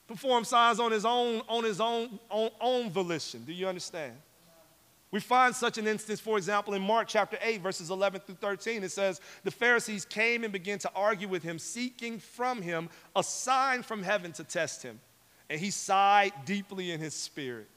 perform 0.08 0.46
signs 0.46 0.80
on 0.80 0.92
his 0.92 1.06
own, 1.06 1.42
on 1.48 1.64
his 1.64 1.82
own, 1.82 2.20
own, 2.32 2.50
own 2.62 2.90
volition. 2.90 3.44
Do 3.44 3.54
you 3.54 3.68
understand? 3.68 4.14
We 5.12 5.20
find 5.20 5.56
such 5.56 5.78
an 5.78 5.88
instance, 5.88 6.20
for 6.20 6.38
example, 6.38 6.74
in 6.74 6.82
Mark 6.82 7.08
chapter 7.08 7.38
8, 7.42 7.62
verses 7.62 7.90
11 7.90 8.22
through 8.22 8.36
13. 8.36 8.84
It 8.84 8.92
says, 8.92 9.22
The 9.44 9.52
Pharisees 9.52 10.04
came 10.04 10.44
and 10.44 10.52
began 10.52 10.80
to 10.80 10.92
argue 10.96 11.28
with 11.28 11.44
him, 11.44 11.60
seeking 11.60 12.20
from 12.20 12.62
him 12.62 12.90
a 13.16 13.24
sign 13.24 13.84
from 13.84 14.04
heaven 14.04 14.34
to 14.34 14.44
test 14.44 14.84
him. 14.84 15.00
And 15.50 15.62
he 15.62 15.72
sighed 15.72 16.34
deeply 16.46 16.92
in 16.92 17.00
his 17.00 17.14
spirit 17.14 17.70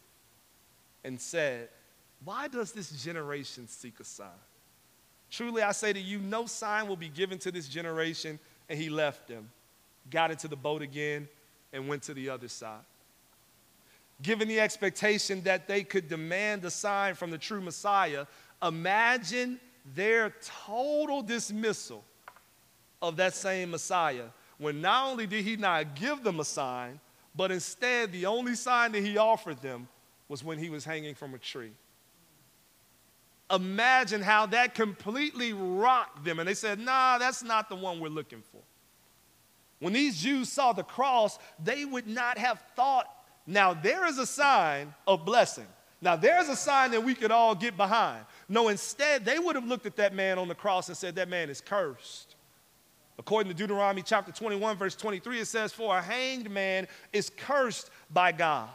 and 1.04 1.20
said, 1.20 1.68
Why 2.24 2.48
does 2.48 2.72
this 2.72 2.90
generation 3.02 3.68
seek 3.68 4.00
a 4.00 4.04
sign? 4.04 4.28
Truly, 5.30 5.62
I 5.62 5.72
say 5.72 5.92
to 5.92 6.00
you, 6.00 6.18
no 6.18 6.46
sign 6.46 6.88
will 6.88 6.96
be 6.96 7.08
given 7.08 7.38
to 7.38 7.52
this 7.52 7.68
generation. 7.68 8.38
And 8.68 8.78
he 8.78 8.88
left 8.88 9.28
them, 9.28 9.50
got 10.10 10.30
into 10.30 10.48
the 10.48 10.56
boat 10.56 10.82
again, 10.82 11.28
and 11.72 11.88
went 11.88 12.02
to 12.04 12.14
the 12.14 12.28
other 12.28 12.48
side. 12.48 12.80
Given 14.22 14.48
the 14.48 14.60
expectation 14.60 15.42
that 15.42 15.66
they 15.66 15.82
could 15.82 16.08
demand 16.08 16.64
a 16.64 16.70
sign 16.70 17.14
from 17.14 17.30
the 17.30 17.38
true 17.38 17.60
Messiah, 17.60 18.26
imagine 18.62 19.58
their 19.94 20.34
total 20.66 21.22
dismissal 21.22 22.04
of 23.00 23.16
that 23.16 23.34
same 23.34 23.70
Messiah 23.70 24.26
when 24.58 24.80
not 24.82 25.10
only 25.10 25.26
did 25.26 25.42
he 25.42 25.56
not 25.56 25.94
give 25.94 26.22
them 26.22 26.38
a 26.38 26.44
sign, 26.44 27.00
but 27.34 27.50
instead 27.50 28.12
the 28.12 28.26
only 28.26 28.54
sign 28.54 28.92
that 28.92 29.02
he 29.02 29.16
offered 29.16 29.60
them 29.62 29.88
was 30.30 30.44
when 30.44 30.58
he 30.58 30.70
was 30.70 30.84
hanging 30.84 31.16
from 31.16 31.34
a 31.34 31.38
tree. 31.38 31.72
Imagine 33.50 34.22
how 34.22 34.46
that 34.46 34.76
completely 34.76 35.52
rocked 35.52 36.24
them. 36.24 36.38
And 36.38 36.48
they 36.48 36.54
said, 36.54 36.78
nah, 36.78 37.18
that's 37.18 37.42
not 37.42 37.68
the 37.68 37.74
one 37.74 37.98
we're 37.98 38.08
looking 38.08 38.40
for. 38.52 38.62
When 39.80 39.92
these 39.92 40.22
Jews 40.22 40.48
saw 40.48 40.72
the 40.72 40.84
cross, 40.84 41.36
they 41.62 41.84
would 41.84 42.06
not 42.06 42.38
have 42.38 42.62
thought, 42.76 43.06
now 43.44 43.74
there 43.74 44.06
is 44.06 44.18
a 44.18 44.26
sign 44.26 44.94
of 45.04 45.24
blessing. 45.24 45.66
Now 46.00 46.14
there's 46.14 46.48
a 46.48 46.54
sign 46.54 46.92
that 46.92 47.02
we 47.02 47.16
could 47.16 47.32
all 47.32 47.56
get 47.56 47.76
behind. 47.76 48.24
No, 48.48 48.68
instead, 48.68 49.24
they 49.24 49.40
would 49.40 49.56
have 49.56 49.66
looked 49.66 49.86
at 49.86 49.96
that 49.96 50.14
man 50.14 50.38
on 50.38 50.46
the 50.46 50.54
cross 50.54 50.86
and 50.86 50.96
said, 50.96 51.16
that 51.16 51.28
man 51.28 51.50
is 51.50 51.60
cursed. 51.60 52.36
According 53.18 53.50
to 53.50 53.58
Deuteronomy 53.58 54.02
chapter 54.02 54.30
21, 54.30 54.76
verse 54.76 54.94
23, 54.94 55.40
it 55.40 55.46
says, 55.46 55.72
For 55.72 55.98
a 55.98 56.00
hanged 56.00 56.48
man 56.48 56.86
is 57.12 57.30
cursed 57.36 57.90
by 58.12 58.30
God. 58.30 58.68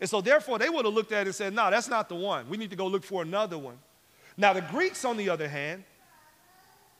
And 0.00 0.08
so, 0.08 0.20
therefore, 0.20 0.58
they 0.58 0.68
would 0.68 0.84
have 0.84 0.94
looked 0.94 1.12
at 1.12 1.22
it 1.22 1.26
and 1.26 1.34
said, 1.34 1.54
No, 1.54 1.70
that's 1.70 1.88
not 1.88 2.08
the 2.08 2.14
one. 2.14 2.48
We 2.48 2.56
need 2.56 2.70
to 2.70 2.76
go 2.76 2.86
look 2.86 3.04
for 3.04 3.22
another 3.22 3.58
one. 3.58 3.78
Now, 4.36 4.52
the 4.52 4.60
Greeks, 4.60 5.04
on 5.04 5.16
the 5.16 5.30
other 5.30 5.48
hand, 5.48 5.84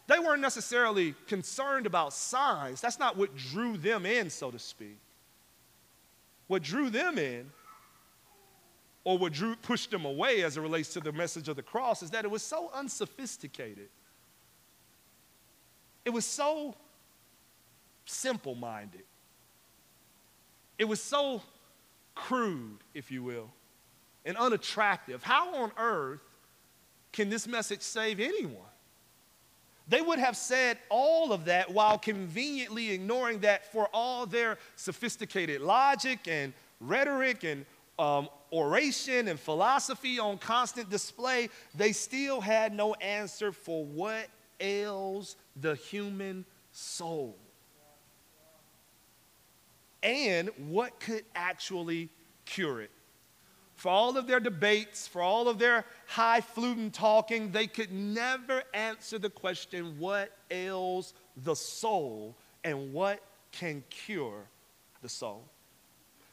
they 0.07 0.19
weren't 0.19 0.41
necessarily 0.41 1.15
concerned 1.27 1.87
about 1.87 2.13
signs. 2.13 2.81
That's 2.81 2.99
not 2.99 3.17
what 3.17 3.37
drew 3.37 3.77
them 3.77 4.07
in, 4.07 4.31
so 4.31 4.51
to 4.51 4.59
speak. 4.59 4.99
What 6.47 6.63
drew 6.63 6.91
them 6.91 7.19
in, 7.19 7.51
or 9.05 9.19
what 9.19 9.33
drew, 9.33 9.57
pushed 9.57 9.91
them 9.91 10.05
away 10.05 10.45
as 10.45 10.57
it 10.57 10.61
relates 10.61 10.93
to 10.95 11.01
the 11.01 11.13
message 11.13 11.49
of 11.49 11.57
the 11.57 11.63
cross, 11.63 12.03
is 12.03 12.11
that 12.11 12.25
it 12.25 12.31
was 12.31 12.43
so 12.43 12.71
unsophisticated. 12.73 13.89
It 16.05 16.11
was 16.11 16.25
so 16.25 16.77
simple 18.05 18.55
minded. 18.55 19.03
It 20.79 20.85
was 20.85 21.03
so 21.03 21.43
crude, 22.16 22.79
if 22.94 23.12
you 23.12 23.22
will. 23.22 23.52
and 24.24 24.37
unattractive. 24.37 25.22
How 25.22 25.55
on 25.55 25.70
earth 25.79 26.18
can 27.12 27.31
this 27.31 27.46
message 27.46 27.81
save 27.83 28.18
anyone? 28.18 28.57
They 29.87 30.02
would 30.02 30.18
have 30.18 30.37
said 30.37 30.79
all 30.88 31.33
of 31.33 31.44
that 31.44 31.70
while 31.70 31.96
conveniently 31.96 32.90
ignoring 32.90 33.38
that 33.40 33.70
for 33.70 33.88
all 33.92 34.26
their 34.26 34.59
sophisticated 34.74 35.61
logic 35.61 36.26
and 36.26 36.52
rhetoric 36.81 37.44
and 37.44 37.64
um, 38.00 38.29
oration 38.52 39.29
and 39.29 39.38
philosophy 39.38 40.18
on 40.18 40.38
constant 40.38 40.90
display, 40.90 41.48
they 41.76 41.92
still 41.92 42.40
had 42.40 42.74
no 42.74 42.94
answer 42.94 43.52
for 43.52 43.85
what 43.85 44.26
ails 44.59 45.37
the 45.55 45.76
human 45.76 46.44
soul 46.72 47.38
and 50.07 50.51
what 50.69 51.01
could 51.01 51.25
actually 51.35 52.09
cure 52.45 52.81
it. 52.81 52.92
For 53.75 53.90
all 53.90 54.16
of 54.16 54.27
their 54.27 54.40
debates, 54.40 55.07
for 55.07 55.21
all 55.21 55.49
of 55.49 55.59
their 55.59 55.85
highfalutin 56.07 56.92
talking, 56.92 57.51
they 57.51 57.66
could 57.66 57.92
never 57.92 58.62
answer 58.73 59.19
the 59.19 59.29
question 59.29 59.99
what 59.99 60.31
ails 60.51 61.12
the 61.37 61.55
soul 61.55 62.37
and 62.64 62.92
what 62.95 63.21
can 63.53 63.83
cure 63.90 64.45
the 65.03 65.09
soul. 65.09 65.45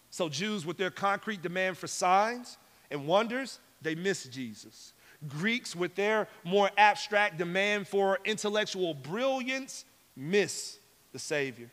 So, 0.09 0.29
Jews, 0.29 0.65
with 0.65 0.77
their 0.77 0.91
concrete 0.91 1.41
demand 1.41 1.77
for 1.77 1.87
signs 1.87 2.57
and 2.91 3.07
wonders, 3.07 3.59
they 3.81 3.95
miss 3.95 4.25
Jesus. 4.25 4.93
Greeks, 5.27 5.75
with 5.75 5.95
their 5.95 6.27
more 6.43 6.69
abstract 6.77 7.37
demand 7.37 7.87
for 7.87 8.19
intellectual 8.23 8.93
brilliance, 8.93 9.83
miss 10.15 10.77
the 11.11 11.19
Savior. 11.19 11.71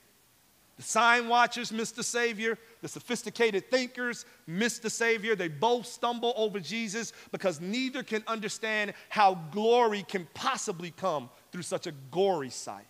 The 0.80 0.86
sign 0.86 1.28
watchers 1.28 1.72
miss 1.72 1.90
the 1.90 2.02
Savior. 2.02 2.56
The 2.80 2.88
sophisticated 2.88 3.70
thinkers 3.70 4.24
miss 4.46 4.78
the 4.78 4.88
Savior. 4.88 5.36
They 5.36 5.48
both 5.48 5.84
stumble 5.84 6.32
over 6.38 6.58
Jesus 6.58 7.12
because 7.32 7.60
neither 7.60 8.02
can 8.02 8.24
understand 8.26 8.94
how 9.10 9.34
glory 9.50 10.06
can 10.08 10.26
possibly 10.32 10.90
come 10.90 11.28
through 11.52 11.64
such 11.64 11.86
a 11.86 11.92
gory 12.10 12.48
sight. 12.48 12.86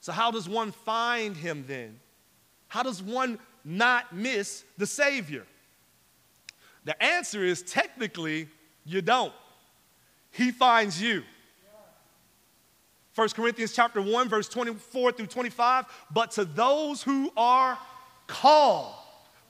So, 0.00 0.12
how 0.12 0.30
does 0.30 0.46
one 0.46 0.72
find 0.72 1.34
him 1.34 1.64
then? 1.66 1.98
How 2.68 2.82
does 2.82 3.02
one 3.02 3.38
not 3.64 4.14
miss 4.14 4.62
the 4.76 4.86
Savior? 4.86 5.46
The 6.84 7.02
answer 7.02 7.42
is 7.42 7.62
technically, 7.62 8.46
you 8.84 9.00
don't. 9.00 9.32
He 10.32 10.50
finds 10.50 11.00
you. 11.00 11.22
1 13.14 13.28
Corinthians 13.30 13.72
chapter 13.72 14.02
1 14.02 14.28
verse 14.28 14.48
24 14.48 15.12
through 15.12 15.26
25, 15.26 15.84
but 16.10 16.32
to 16.32 16.44
those 16.44 17.02
who 17.02 17.30
are 17.36 17.78
called, 18.26 18.94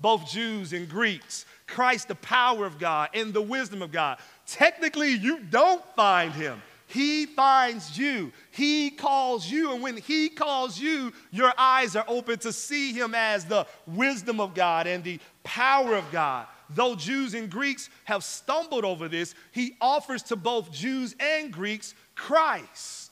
both 0.01 0.29
Jews 0.29 0.75
and 0.75 0.89
Greeks, 0.89 1.47
Christ 1.67 2.09
the 2.09 2.15
power 2.17 2.67
of 2.67 2.79
God 2.79 3.09
and 3.15 3.33
the 3.33 3.41
wisdom 3.41 3.81
of 3.81 3.91
God. 3.91 4.19
Technically, 4.47 5.13
you 5.13 5.39
don't 5.39 5.83
find 5.97 6.33
him. 6.33 6.61
He 6.87 7.25
finds 7.25 7.99
you. 7.99 8.33
He 8.51 8.91
calls 8.91 9.51
you. 9.51 9.73
And 9.73 9.83
when 9.83 9.97
He 9.97 10.29
calls 10.29 10.79
you, 10.79 11.13
your 11.31 11.53
eyes 11.57 11.97
are 11.97 12.05
open 12.07 12.39
to 12.41 12.53
see 12.53 12.93
Him 12.93 13.15
as 13.15 13.47
the 13.47 13.67
wisdom 13.87 14.39
of 14.39 14.55
God 14.55 14.87
and 14.87 15.03
the 15.03 15.19
power 15.43 15.95
of 15.97 16.05
God. 16.13 16.47
Though 16.71 16.95
Jews 16.95 17.35
and 17.35 17.51
Greeks 17.51 17.89
have 18.05 18.23
stumbled 18.23 18.85
over 18.85 19.09
this, 19.09 19.35
He 19.51 19.77
offers 19.81 20.23
to 20.25 20.37
both 20.37 20.71
Jews 20.71 21.17
and 21.19 21.51
Greeks 21.51 21.95
Christ 22.15 23.04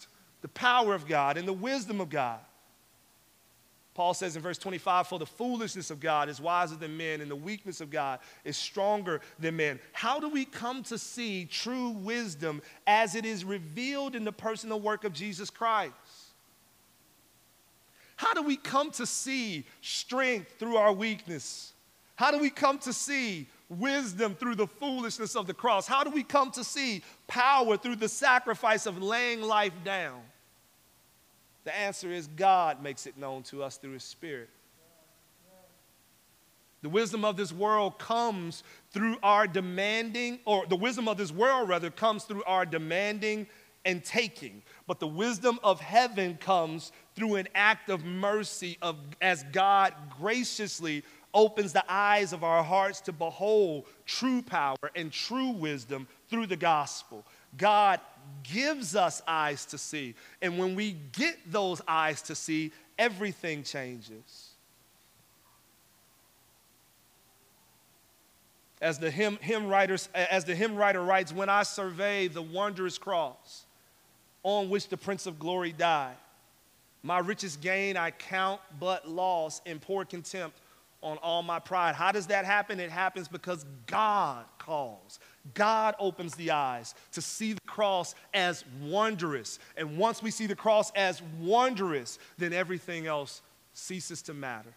the 0.43 0.49
power 0.49 0.95
of 0.95 1.07
God 1.07 1.37
and 1.37 1.49
the 1.49 1.53
wisdom 1.53 2.01
of 2.01 2.11
God. 2.11 2.39
Paul 3.95 4.15
says 4.15 4.37
in 4.37 4.43
verse 4.43 4.59
25, 4.59 5.07
For 5.07 5.19
the 5.19 5.27
foolishness 5.27 5.91
of 5.91 6.01
God 6.01 6.29
is 6.29 6.41
wiser 6.41 6.77
than 6.77 6.97
men, 6.97 7.21
and 7.21 7.31
the 7.31 7.37
weakness 7.37 7.81
of 7.81 7.91
God 7.91 8.21
is 8.45 8.57
stronger 8.57 9.21
than 9.39 9.57
men. 9.57 9.79
How 9.93 10.19
do 10.19 10.29
we 10.29 10.45
come 10.45 10.83
to 10.85 10.97
see 10.97 11.45
true 11.45 11.91
wisdom 11.91 12.63
as 12.87 13.15
it 13.15 13.27
is 13.27 13.45
revealed 13.45 14.15
in 14.15 14.25
the 14.25 14.33
personal 14.33 14.81
work 14.81 15.05
of 15.05 15.13
Jesus 15.13 15.51
Christ? 15.51 15.93
How 18.17 18.33
do 18.33 18.43
we 18.43 18.57
come 18.57 18.91
to 18.93 19.05
see 19.05 19.67
strength 19.83 20.59
through 20.59 20.77
our 20.77 20.93
weakness? 20.93 21.73
How 22.17 22.31
do 22.31 22.39
we 22.39 22.51
come 22.51 22.79
to 22.79 22.93
see 22.93 23.49
wisdom 23.69 24.35
through 24.35 24.55
the 24.55 24.67
foolishness 24.67 25.35
of 25.35 25.47
the 25.47 25.55
cross? 25.55 25.87
How 25.87 26.05
do 26.05 26.11
we 26.11 26.23
come 26.23 26.51
to 26.53 26.65
see 26.65 27.03
power 27.27 27.77
through 27.77 27.97
the 27.97 28.09
sacrifice 28.09 28.87
of 28.87 29.03
laying 29.03 29.43
life 29.43 29.73
down? 29.85 30.23
The 31.65 31.77
answer 31.77 32.11
is 32.11 32.27
God 32.29 32.83
makes 32.83 33.07
it 33.07 33.17
known 33.17 33.43
to 33.45 33.63
us 33.63 33.77
through 33.77 33.93
His 33.93 34.05
Spirit. 34.05 34.51
The 36.83 36.89
wisdom 36.89 37.25
of 37.25 37.37
this 37.37 37.53
world 37.53 37.99
comes 37.99 38.65
through 38.91 39.17
our 39.23 39.47
demanding, 39.47 40.41
or 40.45 40.67
the 40.67 40.77
wisdom 40.77 41.07
of 41.07 41.17
this 41.17 41.31
world, 41.31 41.69
rather, 41.69 41.91
comes 41.91 42.25
through 42.25 42.43
our 42.45 42.67
demanding 42.67 43.47
and 43.85 44.05
taking. 44.05 44.63
But 44.89 44.99
the 44.99 45.07
wisdom 45.07 45.61
of 45.63 45.81
heaven 45.81 46.37
comes 46.41 46.91
through 47.15 47.37
an 47.37 47.49
act 47.55 47.89
of 47.89 48.05
mercy 48.05 48.79
of, 48.83 48.97
as 49.21 49.45
God 49.53 49.95
graciously 50.19 51.05
opens 51.35 51.73
the 51.73 51.85
eyes 51.89 52.33
of 52.33 52.45
our 52.45 52.63
hearts 52.63 53.01
to 53.03 53.13
behold 53.13 53.87
true 54.05 54.43
power 54.43 54.77
and 54.95 55.13
true 55.13 55.51
wisdom 55.51 56.07
through 56.29 56.47
the 56.47 56.57
gospel. 56.57 57.25
God 57.57 58.01
gives 58.43 58.97
us 58.97 59.23
eyes 59.27 59.65
to 59.67 59.79
see. 59.79 60.15
And 60.41 60.59
when 60.59 60.75
we 60.75 60.97
get 61.13 61.39
those 61.51 61.81
eyes 61.87 62.23
to 62.23 62.35
see, 62.35 62.73
everything 62.99 63.63
changes. 63.63 64.51
As 68.81 68.99
the 68.99 69.11
hymn, 69.11 69.39
hymn 69.41 69.69
writers, 69.69 70.09
as 70.15 70.45
the 70.45 70.55
hymn 70.55 70.75
writer 70.75 71.03
writes, 71.03 71.33
when 71.33 71.49
I 71.49 71.63
survey 71.63 72.29
the 72.29 72.43
wondrous 72.43 72.99
cross 72.99 73.65
on 74.43 74.71
which 74.71 74.89
the 74.89 74.97
Prince 74.97 75.27
of 75.27 75.39
Glory 75.39 75.73
died, 75.73 76.17
my 77.03 77.19
richest 77.19 77.61
gain 77.61 77.97
I 77.97 78.11
count 78.11 78.61
but 78.79 79.09
loss 79.09 79.61
in 79.67 79.79
poor 79.79 80.05
contempt 80.05 80.59
on 81.03 81.19
all 81.19 81.43
my 81.43 81.59
pride. 81.59 81.95
How 81.95 82.13
does 82.13 82.29
that 82.29 82.45
happen? 82.45 82.79
It 82.79 82.91
happens 82.91 83.29
because 83.29 83.65
God 83.87 84.45
calls. 84.59 85.19
God 85.55 85.95
opens 85.99 86.35
the 86.35 86.53
eyes 86.53 86.95
to 87.13 87.21
see 87.21 87.55
the 87.55 87.61
cross 87.67 88.15
as 88.33 88.65
wondrous. 88.81 89.59
And 89.77 89.99
once 89.99 90.23
we 90.23 90.31
see 90.31 90.47
the 90.47 90.55
cross 90.55 90.93
as 90.95 91.21
wondrous, 91.41 92.19
then 92.39 92.53
everything 92.53 93.07
else 93.07 93.43
ceases 93.73 94.23
to 94.23 94.35
matter. 94.35 94.73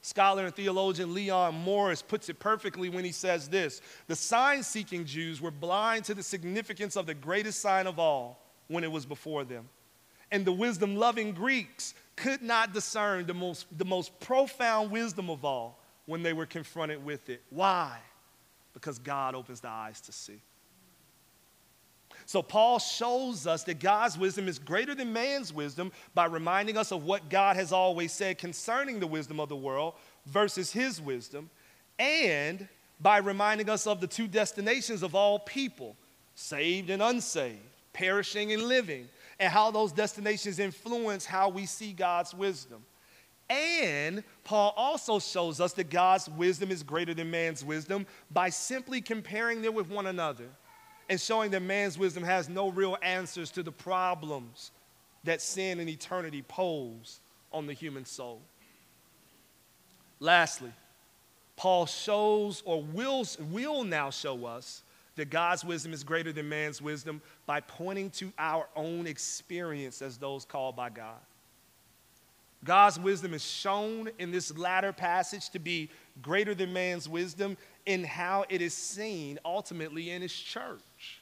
Scholar 0.00 0.44
and 0.44 0.54
theologian 0.54 1.12
Leon 1.12 1.54
Morris 1.56 2.02
puts 2.02 2.28
it 2.28 2.38
perfectly 2.38 2.88
when 2.88 3.04
he 3.04 3.12
says 3.12 3.48
this 3.48 3.82
The 4.06 4.14
sign 4.16 4.62
seeking 4.62 5.04
Jews 5.04 5.40
were 5.40 5.50
blind 5.50 6.04
to 6.04 6.14
the 6.14 6.22
significance 6.22 6.96
of 6.96 7.06
the 7.06 7.14
greatest 7.14 7.60
sign 7.60 7.86
of 7.86 7.98
all 7.98 8.40
when 8.68 8.84
it 8.84 8.92
was 8.92 9.04
before 9.04 9.44
them. 9.44 9.68
And 10.30 10.44
the 10.44 10.52
wisdom 10.52 10.96
loving 10.96 11.32
Greeks 11.32 11.94
could 12.22 12.42
not 12.42 12.72
discern 12.72 13.26
the 13.26 13.34
most, 13.34 13.66
the 13.76 13.84
most 13.84 14.18
profound 14.20 14.90
wisdom 14.90 15.30
of 15.30 15.44
all 15.44 15.78
when 16.06 16.22
they 16.22 16.32
were 16.32 16.46
confronted 16.46 17.04
with 17.04 17.28
it. 17.28 17.42
Why? 17.50 17.98
Because 18.74 18.98
God 18.98 19.34
opens 19.34 19.60
the 19.60 19.68
eyes 19.68 20.00
to 20.02 20.12
see. 20.12 20.40
So, 22.26 22.42
Paul 22.42 22.78
shows 22.78 23.46
us 23.46 23.64
that 23.64 23.80
God's 23.80 24.18
wisdom 24.18 24.48
is 24.48 24.58
greater 24.58 24.94
than 24.94 25.12
man's 25.12 25.52
wisdom 25.52 25.92
by 26.14 26.26
reminding 26.26 26.76
us 26.76 26.92
of 26.92 27.04
what 27.04 27.30
God 27.30 27.56
has 27.56 27.72
always 27.72 28.12
said 28.12 28.36
concerning 28.36 29.00
the 29.00 29.06
wisdom 29.06 29.40
of 29.40 29.48
the 29.48 29.56
world 29.56 29.94
versus 30.26 30.70
his 30.70 31.00
wisdom, 31.00 31.48
and 31.98 32.68
by 33.00 33.18
reminding 33.18 33.70
us 33.70 33.86
of 33.86 34.00
the 34.00 34.06
two 34.06 34.26
destinations 34.26 35.02
of 35.02 35.14
all 35.14 35.38
people 35.38 35.96
saved 36.34 36.90
and 36.90 37.02
unsaved, 37.02 37.58
perishing 37.92 38.52
and 38.52 38.64
living, 38.64 39.08
and 39.40 39.52
how 39.52 39.70
those 39.70 39.92
destinations 39.92 40.58
influence 40.58 41.24
how 41.24 41.48
we 41.48 41.66
see 41.66 41.92
God's 41.92 42.34
wisdom. 42.34 42.84
And 43.50 44.24
Paul 44.44 44.74
also 44.76 45.18
shows 45.18 45.60
us 45.60 45.72
that 45.74 45.88
God's 45.88 46.28
wisdom 46.28 46.70
is 46.70 46.82
greater 46.82 47.14
than 47.14 47.30
man's 47.30 47.64
wisdom 47.64 48.06
by 48.30 48.50
simply 48.50 49.00
comparing 49.00 49.62
them 49.62 49.74
with 49.74 49.88
one 49.88 50.06
another 50.06 50.48
and 51.08 51.18
showing 51.18 51.50
that 51.52 51.62
man's 51.62 51.98
wisdom 51.98 52.22
has 52.22 52.48
no 52.48 52.68
real 52.68 52.98
answers 53.00 53.50
to 53.52 53.62
the 53.62 53.72
problems 53.72 54.70
that 55.24 55.40
sin 55.40 55.80
and 55.80 55.88
eternity 55.88 56.42
pose 56.42 57.20
on 57.52 57.66
the 57.66 57.72
human 57.72 58.04
soul. 58.04 58.42
Lastly, 60.20 60.72
Paul 61.56 61.86
shows 61.86 62.62
or 62.66 62.82
will, 62.82 63.24
will 63.50 63.84
now 63.84 64.10
show 64.10 64.44
us 64.44 64.82
that 65.18 65.30
God's 65.30 65.64
wisdom 65.64 65.92
is 65.92 66.04
greater 66.04 66.32
than 66.32 66.48
man's 66.48 66.80
wisdom 66.80 67.20
by 67.44 67.60
pointing 67.60 68.10
to 68.10 68.32
our 68.38 68.66
own 68.74 69.06
experience 69.06 70.00
as 70.00 70.16
those 70.16 70.44
called 70.44 70.76
by 70.76 70.90
God. 70.90 71.18
God's 72.64 72.98
wisdom 72.98 73.34
is 73.34 73.44
shown 73.44 74.10
in 74.18 74.30
this 74.30 74.56
latter 74.56 74.92
passage 74.92 75.50
to 75.50 75.58
be 75.58 75.90
greater 76.22 76.54
than 76.54 76.72
man's 76.72 77.08
wisdom 77.08 77.56
in 77.86 78.04
how 78.04 78.44
it 78.48 78.62
is 78.62 78.74
seen 78.74 79.38
ultimately 79.44 80.10
in 80.10 80.22
his 80.22 80.32
church. 80.32 81.20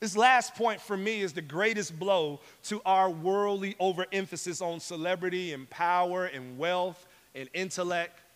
This 0.00 0.16
last 0.16 0.54
point 0.54 0.80
for 0.80 0.96
me 0.96 1.20
is 1.20 1.32
the 1.32 1.42
greatest 1.42 1.98
blow 1.98 2.40
to 2.64 2.80
our 2.86 3.10
worldly 3.10 3.74
overemphasis 3.80 4.62
on 4.62 4.80
celebrity 4.80 5.52
and 5.52 5.68
power 5.68 6.26
and 6.26 6.58
wealth 6.58 7.06
and 7.34 7.48
intellect 7.52 8.20
In 8.20 8.27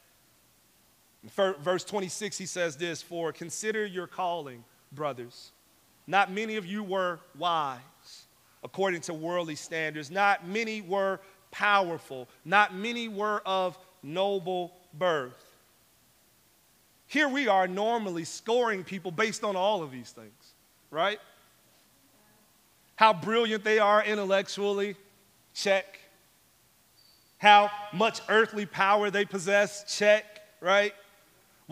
verse 1.24 1.84
26, 1.84 2.38
he 2.38 2.46
says 2.46 2.76
this 2.76 3.02
For 3.02 3.32
consider 3.32 3.84
your 3.86 4.06
calling, 4.06 4.64
brothers. 4.92 5.52
Not 6.06 6.32
many 6.32 6.56
of 6.56 6.66
you 6.66 6.82
were 6.82 7.20
wise 7.38 7.80
according 8.64 9.00
to 9.02 9.14
worldly 9.14 9.56
standards, 9.56 10.10
not 10.10 10.46
many 10.46 10.80
were 10.80 11.20
powerful, 11.50 12.28
not 12.44 12.74
many 12.74 13.08
were 13.08 13.42
of 13.44 13.76
noble 14.02 14.72
birth. 14.94 15.44
Here 17.06 17.28
we 17.28 17.48
are 17.48 17.66
normally 17.66 18.24
scoring 18.24 18.84
people 18.84 19.10
based 19.10 19.44
on 19.44 19.56
all 19.56 19.82
of 19.82 19.90
these 19.90 20.10
things, 20.10 20.54
right? 20.90 21.18
How 22.96 23.12
brilliant 23.12 23.64
they 23.64 23.78
are 23.78 24.02
intellectually, 24.02 24.96
check. 25.54 25.98
How 27.38 27.70
much 27.92 28.20
earthly 28.28 28.64
power 28.64 29.10
they 29.10 29.24
possess, 29.24 29.98
check, 29.98 30.24
right? 30.60 30.92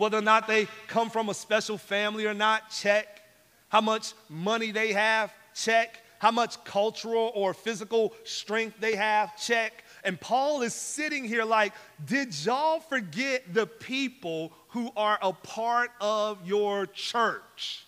Whether 0.01 0.17
or 0.17 0.23
not 0.23 0.47
they 0.47 0.67
come 0.87 1.11
from 1.11 1.29
a 1.29 1.33
special 1.35 1.77
family 1.77 2.25
or 2.25 2.33
not, 2.33 2.71
check. 2.71 3.21
How 3.69 3.81
much 3.81 4.13
money 4.29 4.71
they 4.71 4.93
have, 4.93 5.31
check. 5.53 5.99
How 6.17 6.31
much 6.31 6.63
cultural 6.63 7.31
or 7.35 7.53
physical 7.53 8.15
strength 8.23 8.77
they 8.79 8.95
have, 8.95 9.37
check. 9.37 9.83
And 10.03 10.19
Paul 10.19 10.63
is 10.63 10.73
sitting 10.73 11.23
here 11.23 11.45
like, 11.45 11.73
did 12.03 12.33
y'all 12.43 12.79
forget 12.79 13.53
the 13.53 13.67
people 13.67 14.51
who 14.69 14.91
are 14.97 15.19
a 15.21 15.33
part 15.33 15.91
of 16.01 16.47
your 16.47 16.87
church? 16.87 17.85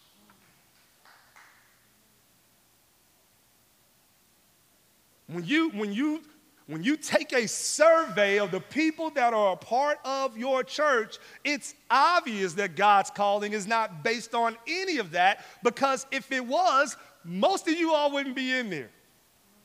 When 5.25 5.43
you, 5.47 5.71
when 5.71 5.91
you 5.91 6.21
when 6.67 6.83
you 6.83 6.95
take 6.95 7.33
a 7.33 7.47
survey 7.47 8.39
of 8.39 8.51
the 8.51 8.59
people 8.59 9.09
that 9.11 9.33
are 9.33 9.53
a 9.53 9.57
part 9.57 9.99
of 10.05 10.37
your 10.37 10.63
church, 10.63 11.17
it's 11.43 11.75
obvious 11.89 12.53
that 12.53 12.75
God's 12.75 13.09
calling 13.09 13.51
is 13.51 13.67
not 13.67 14.03
based 14.03 14.33
on 14.33 14.55
any 14.65 14.97
of 14.97 15.11
that 15.11 15.43
because 15.61 16.05
if 16.11 16.31
it 16.31 16.45
was, 16.45 16.95
most 17.25 17.67
of 17.67 17.73
you 17.73 17.93
all 17.93 18.11
wouldn't 18.11 18.35
be 18.35 18.51
in 18.51 18.69
there. 18.69 18.89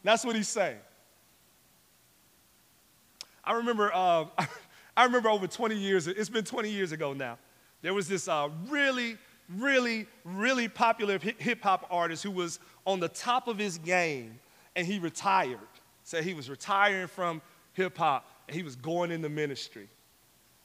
That's 0.03 0.25
what 0.25 0.35
he's 0.35 0.49
saying. 0.49 0.79
I 3.45 3.53
remember, 3.53 3.93
uh, 3.95 4.27
I 4.97 5.05
remember 5.05 5.29
over 5.29 5.47
20 5.47 5.77
years, 5.77 6.09
it's 6.09 6.29
been 6.29 6.45
20 6.45 6.69
years 6.69 6.91
ago 6.91 7.13
now, 7.13 7.39
there 7.81 7.95
was 7.95 8.09
this 8.09 8.27
uh, 8.27 8.49
really, 8.69 9.17
really, 9.57 10.07
really 10.25 10.69
popular 10.69 11.19
hip 11.19 11.63
hop 11.63 11.87
artist 11.91 12.25
who 12.25 12.33
was 12.33 12.59
on 12.85 12.99
the 12.99 13.09
top 13.09 13.47
of 13.47 13.57
his 13.57 13.79
game 13.79 14.41
and 14.75 14.85
he 14.85 14.99
retired. 14.99 15.59
Said 16.09 16.25
he 16.25 16.33
was 16.33 16.49
retiring 16.49 17.07
from 17.07 17.43
hip 17.75 17.99
hop 17.99 18.27
and 18.47 18.57
he 18.57 18.63
was 18.63 18.77
going 18.77 19.11
into 19.11 19.29
ministry. 19.29 19.91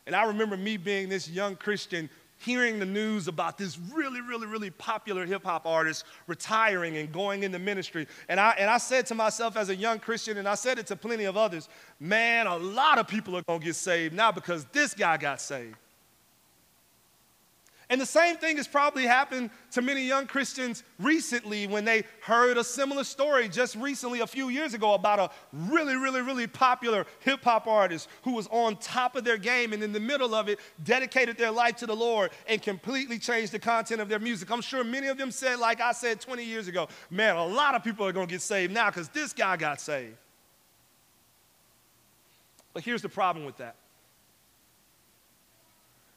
And 0.07 0.15
I 0.15 0.23
remember 0.23 0.55
me 0.55 0.77
being 0.77 1.09
this 1.09 1.29
young 1.29 1.57
Christian 1.57 2.09
hearing 2.37 2.79
the 2.79 2.85
news 2.85 3.27
about 3.27 3.57
this 3.57 3.77
really, 3.93 4.21
really, 4.21 4.47
really 4.47 4.69
popular 4.69 5.25
hip 5.25 5.43
hop 5.43 5.65
artist 5.65 6.05
retiring 6.27 6.95
and 6.95 7.11
going 7.11 7.43
into 7.43 7.59
ministry. 7.59 8.07
And 8.29 8.39
I, 8.39 8.51
and 8.51 8.69
I 8.69 8.77
said 8.77 9.05
to 9.07 9.15
myself 9.15 9.57
as 9.57 9.67
a 9.67 9.75
young 9.75 9.99
Christian, 9.99 10.37
and 10.37 10.47
I 10.47 10.55
said 10.55 10.79
it 10.79 10.87
to 10.87 10.95
plenty 10.95 11.25
of 11.25 11.35
others, 11.35 11.67
man, 11.99 12.47
a 12.47 12.55
lot 12.55 12.97
of 12.97 13.09
people 13.09 13.35
are 13.35 13.41
going 13.41 13.59
to 13.59 13.65
get 13.65 13.75
saved 13.75 14.13
now 14.13 14.31
because 14.31 14.63
this 14.71 14.93
guy 14.93 15.17
got 15.17 15.41
saved. 15.41 15.75
And 17.93 18.01
the 18.01 18.07
same 18.07 18.37
thing 18.37 18.57
has 18.57 18.67
probably 18.67 19.03
happened 19.03 19.51
to 19.73 19.81
many 19.83 20.01
young 20.01 20.25
Christians 20.25 20.81
recently 20.97 21.67
when 21.67 21.85
they 21.85 22.05
heard 22.21 22.57
a 22.57 22.63
similar 22.63 23.03
story 23.03 23.47
just 23.47 23.75
recently, 23.75 24.21
a 24.21 24.25
few 24.25 24.49
years 24.49 24.73
ago, 24.73 24.95
about 24.95 25.19
a 25.19 25.29
really, 25.51 25.95
really, 25.95 26.21
really 26.21 26.47
popular 26.47 27.05
hip 27.19 27.43
hop 27.43 27.67
artist 27.67 28.09
who 28.23 28.31
was 28.31 28.47
on 28.47 28.77
top 28.77 29.15
of 29.15 29.23
their 29.23 29.37
game 29.37 29.73
and 29.73 29.83
in 29.83 29.93
the 29.93 29.99
middle 29.99 30.33
of 30.33 30.49
it 30.49 30.57
dedicated 30.83 31.37
their 31.37 31.51
life 31.51 31.75
to 31.75 31.85
the 31.85 31.95
Lord 31.95 32.31
and 32.47 32.63
completely 32.63 33.19
changed 33.19 33.51
the 33.51 33.59
content 33.59 34.01
of 34.01 34.09
their 34.09 34.17
music. 34.17 34.49
I'm 34.49 34.61
sure 34.61 34.83
many 34.83 35.05
of 35.05 35.19
them 35.19 35.29
said, 35.29 35.59
like 35.59 35.79
I 35.79 35.91
said 35.91 36.19
20 36.19 36.43
years 36.43 36.67
ago, 36.67 36.87
man, 37.11 37.35
a 37.35 37.45
lot 37.45 37.75
of 37.75 37.83
people 37.83 38.07
are 38.07 38.11
going 38.11 38.25
to 38.25 38.33
get 38.33 38.41
saved 38.41 38.73
now 38.73 38.89
because 38.89 39.07
this 39.09 39.33
guy 39.33 39.55
got 39.55 39.79
saved. 39.79 40.17
But 42.73 42.81
here's 42.81 43.03
the 43.03 43.09
problem 43.09 43.45
with 43.45 43.57
that 43.57 43.75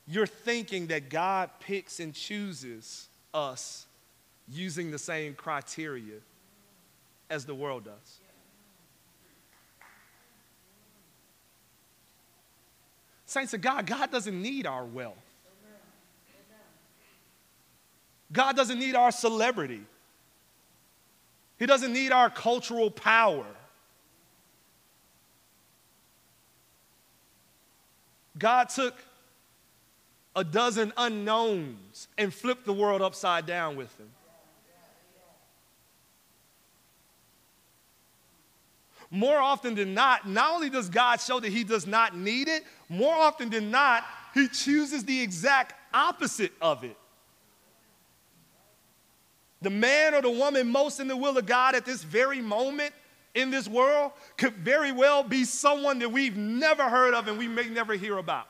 you're 0.07 0.27
thinking 0.27 0.87
that 0.89 1.09
God 1.11 1.51
picks 1.61 2.01
and 2.01 2.15
chooses 2.15 3.09
us 3.35 3.87
using 4.49 4.91
the 4.91 4.99
same 4.99 5.35
criteria 5.35 6.19
as 7.29 7.45
the 7.45 7.55
world 7.55 7.85
does. 7.85 8.21
Saints 13.27 13.53
of 13.53 13.61
God, 13.61 13.87
God 13.87 14.13
doesn't 14.13 14.41
need 14.41 14.67
our 14.67 14.85
wealth. 14.85 15.17
God 18.33 18.57
doesn't 18.57 18.79
need 18.79 18.95
our 18.95 19.11
celebrity. 19.11 19.83
He 21.59 21.67
doesn't 21.67 21.93
need 21.93 22.13
our 22.13 22.31
cultural 22.31 22.91
power. 22.91 23.47
God 28.39 28.69
took 28.69 28.95
a 30.37 30.45
dozen 30.45 30.93
unknowns 30.99 32.09
and 32.19 32.33
flip 32.33 32.65
the 32.65 32.73
world 32.73 33.01
upside 33.01 33.47
down 33.47 33.75
with 33.75 33.97
them. 33.97 34.09
More 39.11 39.39
often 39.39 39.75
than 39.77 39.95
not, 39.95 40.29
not 40.29 40.55
only 40.55 40.69
does 40.69 40.91
God 40.91 41.21
show 41.21 41.41
that 41.41 41.51
He 41.51 41.65
does 41.65 41.87
not 41.87 42.17
need 42.17 42.49
it, 42.49 42.65
more 42.89 43.15
often 43.15 43.49
than 43.49 43.71
not, 43.71 44.05
He 44.35 44.49
chooses 44.49 45.05
the 45.05 45.21
exact 45.23 45.75
opposite 45.95 46.53
of 46.61 46.85
it. 46.85 46.97
The 49.63 49.71
man 49.71 50.15
or 50.15 50.21
the 50.21 50.31
woman 50.31 50.69
most 50.69 51.01
in 51.01 51.09
the 51.09 51.17
will 51.17 51.39
of 51.39 51.47
God 51.47 51.75
at 51.75 51.87
this 51.87 52.03
very 52.03 52.43
moment 52.43 52.93
in 53.35 53.51
this 53.51 53.67
world 53.67 54.13
could 54.37 54.53
very 54.55 54.93
well 54.93 55.23
be 55.23 55.45
someone 55.45 55.99
that 56.01 56.11
we've 56.11 56.37
never 56.37 56.83
heard 56.83 57.15
of 57.15 57.27
and 57.27 57.39
we 57.39 57.49
may 57.49 57.69
never 57.69 57.95
hear 57.95 58.19
about. 58.19 58.47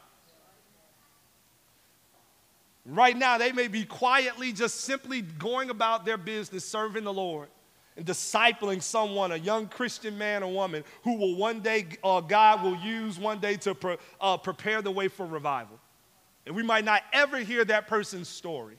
Right 2.87 3.17
now, 3.17 3.37
they 3.37 3.51
may 3.51 3.67
be 3.69 3.85
quietly 3.85 4.53
just 4.53 4.83
simply 4.83 5.21
going 5.21 5.71
about 5.71 6.07
their 6.07 6.17
business, 6.17 6.65
serving 6.65 7.05
the 7.05 7.13
Lord 7.13 7.49
and 7.97 8.05
discipling 8.05 8.83
someone, 8.83 9.33
a 9.33 9.37
young 9.37 9.67
Christian 9.67 10.17
man 10.19 10.43
or 10.43 10.53
woman, 10.53 10.85
who 11.03 11.17
will 11.17 11.35
one 11.37 11.61
day, 11.61 11.87
uh, 12.05 12.21
God 12.21 12.63
will 12.63 12.77
use 12.77 13.19
one 13.19 13.41
day 13.41 13.57
to 13.57 13.75
pre- 13.75 13.97
uh, 14.21 14.37
prepare 14.37 14.83
the 14.83 14.91
way 14.91 15.09
for 15.09 15.27
revival. 15.27 15.81
And 16.45 16.55
we 16.55 16.63
might 16.63 16.85
not 16.85 17.03
ever 17.13 17.39
hear 17.39 17.65
that 17.65 17.89
person's 17.89 18.29
story. 18.29 18.79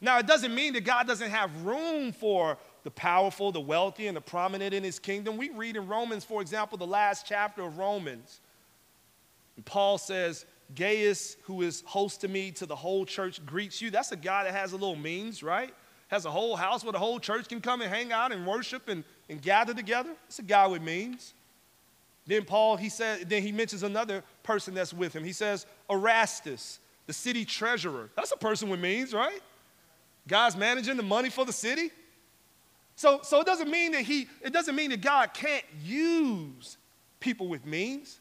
Now, 0.00 0.18
it 0.18 0.26
doesn't 0.26 0.54
mean 0.54 0.74
that 0.74 0.84
God 0.84 1.06
doesn't 1.06 1.30
have 1.30 1.64
room 1.64 2.12
for 2.12 2.58
the 2.82 2.90
powerful, 2.90 3.50
the 3.50 3.60
wealthy, 3.60 4.08
and 4.08 4.16
the 4.16 4.20
prominent 4.20 4.74
in 4.74 4.84
his 4.84 4.98
kingdom. 4.98 5.36
We 5.36 5.50
read 5.50 5.76
in 5.76 5.86
Romans, 5.86 6.24
for 6.24 6.42
example, 6.42 6.76
the 6.76 6.86
last 6.86 7.26
chapter 7.26 7.62
of 7.62 7.78
Romans. 7.78 8.40
And 9.56 9.64
Paul 9.64 9.96
says, 9.96 10.44
Gaius, 10.74 11.36
who 11.44 11.62
is 11.62 11.82
host 11.86 12.22
to 12.22 12.28
me, 12.28 12.50
to 12.52 12.66
the 12.66 12.76
whole 12.76 13.04
church, 13.04 13.44
greets 13.46 13.80
you. 13.80 13.90
That's 13.90 14.12
a 14.12 14.16
guy 14.16 14.44
that 14.44 14.52
has 14.52 14.72
a 14.72 14.76
little 14.76 14.96
means, 14.96 15.42
right? 15.42 15.72
Has 16.08 16.24
a 16.24 16.30
whole 16.30 16.56
house 16.56 16.84
where 16.84 16.92
the 16.92 16.98
whole 16.98 17.18
church 17.18 17.48
can 17.48 17.60
come 17.60 17.80
and 17.80 17.92
hang 17.92 18.12
out 18.12 18.32
and 18.32 18.46
worship 18.46 18.88
and, 18.88 19.04
and 19.28 19.40
gather 19.40 19.74
together. 19.74 20.10
It's 20.26 20.38
a 20.38 20.42
guy 20.42 20.66
with 20.66 20.82
means. 20.82 21.34
Then 22.26 22.44
Paul, 22.44 22.76
he 22.76 22.88
said, 22.88 23.28
then 23.28 23.42
he 23.42 23.52
mentions 23.52 23.84
another 23.84 24.24
person 24.42 24.74
that's 24.74 24.92
with 24.92 25.14
him. 25.14 25.24
He 25.24 25.32
says, 25.32 25.66
Erastus, 25.88 26.80
the 27.06 27.12
city 27.12 27.44
treasurer. 27.44 28.10
That's 28.16 28.32
a 28.32 28.36
person 28.36 28.68
with 28.68 28.80
means, 28.80 29.14
right? 29.14 29.40
Guy's 30.26 30.56
managing 30.56 30.96
the 30.96 31.04
money 31.04 31.30
for 31.30 31.44
the 31.44 31.52
city. 31.52 31.90
So, 32.96 33.20
so 33.22 33.40
it 33.40 33.46
doesn't 33.46 33.70
mean 33.70 33.92
that 33.92 34.02
he, 34.02 34.26
it 34.42 34.52
doesn't 34.52 34.74
mean 34.74 34.90
that 34.90 35.02
God 35.02 35.34
can't 35.34 35.64
use 35.84 36.78
people 37.20 37.46
with 37.46 37.64
means. 37.64 38.18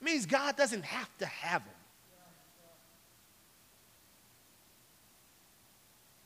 It 0.00 0.04
means 0.04 0.24
God 0.24 0.56
doesn't 0.56 0.84
have 0.84 1.10
to 1.18 1.26
have 1.26 1.64
them. 1.64 1.73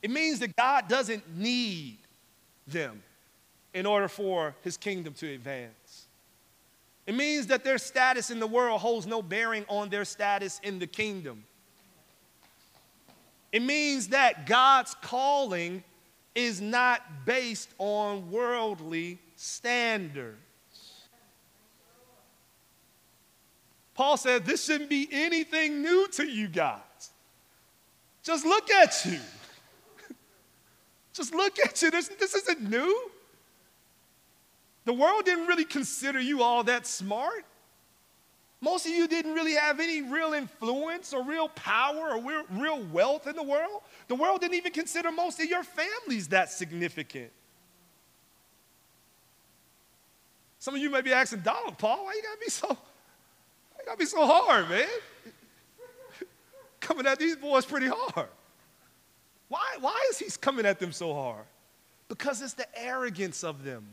It 0.02 0.10
means 0.10 0.38
that 0.40 0.54
God 0.56 0.88
doesn't 0.88 1.36
need 1.36 1.98
them 2.66 3.02
in 3.74 3.86
order 3.86 4.08
for 4.08 4.54
his 4.62 4.76
kingdom 4.76 5.14
to 5.14 5.32
advance. 5.34 6.06
It 7.06 7.14
means 7.14 7.46
that 7.46 7.64
their 7.64 7.78
status 7.78 8.30
in 8.30 8.38
the 8.38 8.46
world 8.46 8.80
holds 8.80 9.06
no 9.06 9.22
bearing 9.22 9.64
on 9.68 9.88
their 9.88 10.04
status 10.04 10.60
in 10.62 10.78
the 10.78 10.86
kingdom. 10.86 11.44
It 13.50 13.62
means 13.62 14.08
that 14.08 14.46
God's 14.46 14.94
calling 15.00 15.82
is 16.34 16.60
not 16.60 17.24
based 17.24 17.70
on 17.78 18.30
worldly 18.30 19.18
standards. 19.36 20.36
Paul 23.94 24.16
said, 24.16 24.44
This 24.44 24.64
shouldn't 24.64 24.90
be 24.90 25.08
anything 25.10 25.82
new 25.82 26.06
to 26.12 26.24
you 26.24 26.46
guys. 26.46 26.78
Just 28.22 28.44
look 28.44 28.70
at 28.70 29.04
you. 29.06 29.18
Just 31.18 31.34
look 31.34 31.58
at 31.58 31.82
you. 31.82 31.90
This, 31.90 32.06
this 32.20 32.32
isn't 32.36 32.70
new. 32.70 33.10
The 34.84 34.92
world 34.92 35.24
didn't 35.24 35.48
really 35.48 35.64
consider 35.64 36.20
you 36.20 36.44
all 36.44 36.62
that 36.62 36.86
smart. 36.86 37.44
Most 38.60 38.86
of 38.86 38.92
you 38.92 39.08
didn't 39.08 39.34
really 39.34 39.54
have 39.54 39.80
any 39.80 40.00
real 40.00 40.32
influence 40.32 41.12
or 41.12 41.24
real 41.24 41.48
power 41.48 42.12
or 42.12 42.22
real, 42.22 42.44
real 42.52 42.82
wealth 42.92 43.26
in 43.26 43.34
the 43.34 43.42
world. 43.42 43.82
The 44.06 44.14
world 44.14 44.40
didn't 44.40 44.54
even 44.54 44.70
consider 44.70 45.10
most 45.10 45.40
of 45.40 45.46
your 45.46 45.64
families 45.64 46.28
that 46.28 46.52
significant. 46.52 47.32
Some 50.60 50.76
of 50.76 50.80
you 50.80 50.88
may 50.88 51.00
be 51.00 51.12
asking, 51.12 51.40
Donald, 51.40 51.78
Paul, 51.78 52.04
why 52.04 52.14
you 52.14 52.22
gotta 52.22 52.40
be 52.40 52.50
so, 52.50 52.68
why 52.68 52.76
you 53.80 53.86
gotta 53.86 53.98
be 53.98 54.06
so 54.06 54.24
hard, 54.24 54.70
man? 54.70 54.86
coming 56.80 57.06
at 57.06 57.18
these 57.18 57.34
boys 57.34 57.64
pretty 57.64 57.88
hard. 57.88 58.28
Why, 59.48 59.76
why 59.80 59.98
is 60.10 60.18
he 60.18 60.26
coming 60.40 60.66
at 60.66 60.78
them 60.78 60.92
so 60.92 61.14
hard? 61.14 61.44
Because 62.08 62.42
it's 62.42 62.54
the 62.54 62.66
arrogance 62.78 63.44
of 63.44 63.64
them 63.64 63.86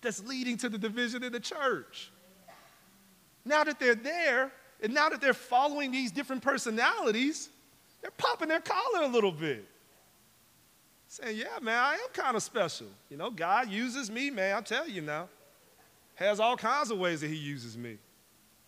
that's 0.00 0.22
leading 0.24 0.56
to 0.58 0.68
the 0.68 0.78
division 0.78 1.22
in 1.22 1.32
the 1.32 1.40
church. 1.40 2.10
Now 3.44 3.64
that 3.64 3.78
they're 3.78 3.94
there, 3.94 4.52
and 4.82 4.92
now 4.92 5.08
that 5.08 5.20
they're 5.20 5.34
following 5.34 5.90
these 5.90 6.10
different 6.10 6.42
personalities, 6.42 7.48
they're 8.02 8.10
popping 8.10 8.48
their 8.48 8.60
collar 8.60 9.04
a 9.04 9.08
little 9.08 9.32
bit. 9.32 9.66
Saying, 11.08 11.36
yeah, 11.36 11.58
man, 11.62 11.78
I 11.78 11.94
am 11.94 12.08
kind 12.12 12.36
of 12.36 12.42
special. 12.42 12.88
You 13.08 13.16
know, 13.16 13.30
God 13.30 13.70
uses 13.70 14.10
me, 14.10 14.30
man, 14.30 14.56
I'll 14.56 14.62
tell 14.62 14.88
you 14.88 15.02
now. 15.02 15.28
Has 16.16 16.40
all 16.40 16.56
kinds 16.56 16.90
of 16.90 16.98
ways 16.98 17.20
that 17.20 17.28
he 17.28 17.36
uses 17.36 17.76
me. 17.76 17.98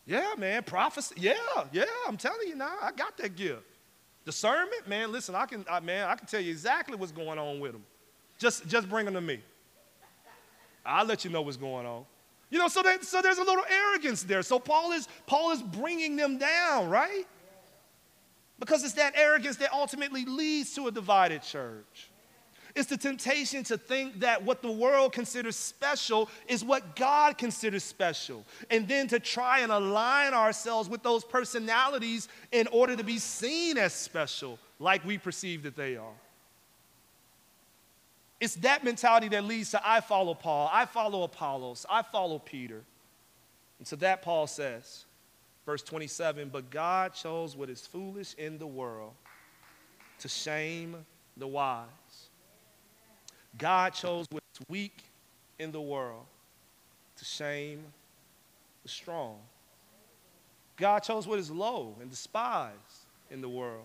Yeah, 0.07 0.35
man, 0.39 0.63
prophecy. 0.63 1.15
Yeah, 1.19 1.35
yeah, 1.73 1.85
I'm 2.07 2.17
telling 2.17 2.47
you 2.49 2.57
now, 2.57 2.77
I 2.81 2.93
got 2.93 3.17
that 3.19 3.37
gift. 3.37 3.63
Discernment, 4.29 4.87
man, 4.87 5.11
listen, 5.11 5.35
I 5.35 5.47
can, 5.47 5.65
I, 5.71 5.81
man, 5.81 6.07
I 6.07 6.15
can 6.15 6.27
tell 6.27 6.39
you 6.39 6.51
exactly 6.51 6.99
what's 6.99 7.13
going 7.13 7.39
on 7.39 7.61
with 7.61 7.73
them. 7.73 7.83
Just, 8.39 8.69
just 8.69 8.87
bring 8.87 9.07
them 9.07 9.15
to 9.15 9.23
me. 9.23 9.41
I'll 10.85 11.07
let 11.07 11.25
you 11.25 11.31
know 11.31 11.41
what's 11.41 11.57
going 11.57 11.87
on. 11.87 12.05
You 12.51 12.59
know, 12.59 12.69
so, 12.69 12.83
that, 12.83 13.05
so 13.05 13.23
there's 13.23 13.39
a 13.39 13.43
little 13.43 13.65
arrogance 13.65 14.25
there. 14.25 14.43
So 14.43 14.59
Paul 14.59 14.93
is, 14.93 15.09
Paul 15.27 15.53
is 15.53 15.63
bringing 15.63 16.17
them 16.17 16.37
down, 16.37 16.91
right? 16.91 17.25
Because 18.59 18.85
it's 18.85 18.93
that 18.97 19.15
arrogance 19.17 19.57
that 19.57 19.73
ultimately 19.73 20.27
leads 20.27 20.75
to 20.75 20.89
a 20.89 20.91
divided 20.91 21.43
church. 21.43 22.08
It's 22.75 22.89
the 22.89 22.97
temptation 22.97 23.65
to 23.65 23.79
think 23.79 24.21
that 24.21 24.45
what 24.45 24.63
the 24.63 24.71
world 24.71 25.13
considers 25.13 25.57
special 25.57 26.29
is 26.47 26.65
what 26.65 26.97
God 26.97 27.39
considers 27.39 27.83
special. 27.83 28.45
And 28.71 28.87
then 28.87 29.09
to 29.09 29.19
try 29.19 29.61
and 29.61 29.73
align 29.73 30.35
ourselves 30.35 30.89
with 30.89 31.03
those 31.03 31.25
personalities 31.25 32.29
in 32.53 32.67
order 32.69 32.95
to 32.97 33.05
be 33.05 33.19
seen 33.19 33.79
as 33.79 33.93
special, 33.93 34.59
like 34.79 35.05
we 35.05 35.19
perceive 35.19 35.63
that 35.63 35.77
they 35.77 35.97
are. 35.97 36.15
It's 38.41 38.55
that 38.57 38.85
mentality 38.85 39.29
that 39.29 39.45
leads 39.45 39.73
to 39.73 39.81
I 39.85 40.01
follow 40.01 40.35
Paul, 40.35 40.71
I 40.73 40.87
follow 40.87 41.25
Apollos, 41.25 41.85
I 41.91 42.03
follow 42.03 42.39
Peter. 42.39 42.83
And 43.79 43.87
so 43.87 43.97
that 43.97 44.23
Paul 44.23 44.47
says, 44.47 45.05
verse 45.67 45.83
27 45.83 46.51
But 46.51 46.71
God 46.71 47.15
chose 47.15 47.57
what 47.57 47.69
is 47.69 47.87
foolish 47.87 48.35
in 48.35 48.59
the 48.59 48.67
world 48.67 49.13
to 50.21 50.29
shame 50.29 50.97
the 51.37 51.47
wise. 51.47 51.87
God 53.59 53.93
chose 53.93 54.27
what's 54.31 54.61
weak 54.69 54.97
in 55.59 55.73
the 55.73 55.81
world 55.81 56.25
to 57.17 57.25
shame 57.25 57.85
the 58.83 58.89
strong. 58.89 59.39
God 60.77 61.01
chose 61.01 61.27
what 61.27 61.39
is 61.39 61.51
low 61.51 61.97
and 62.01 62.09
despised 62.09 62.77
in 63.31 63.41
the 63.41 63.49
world, 63.49 63.85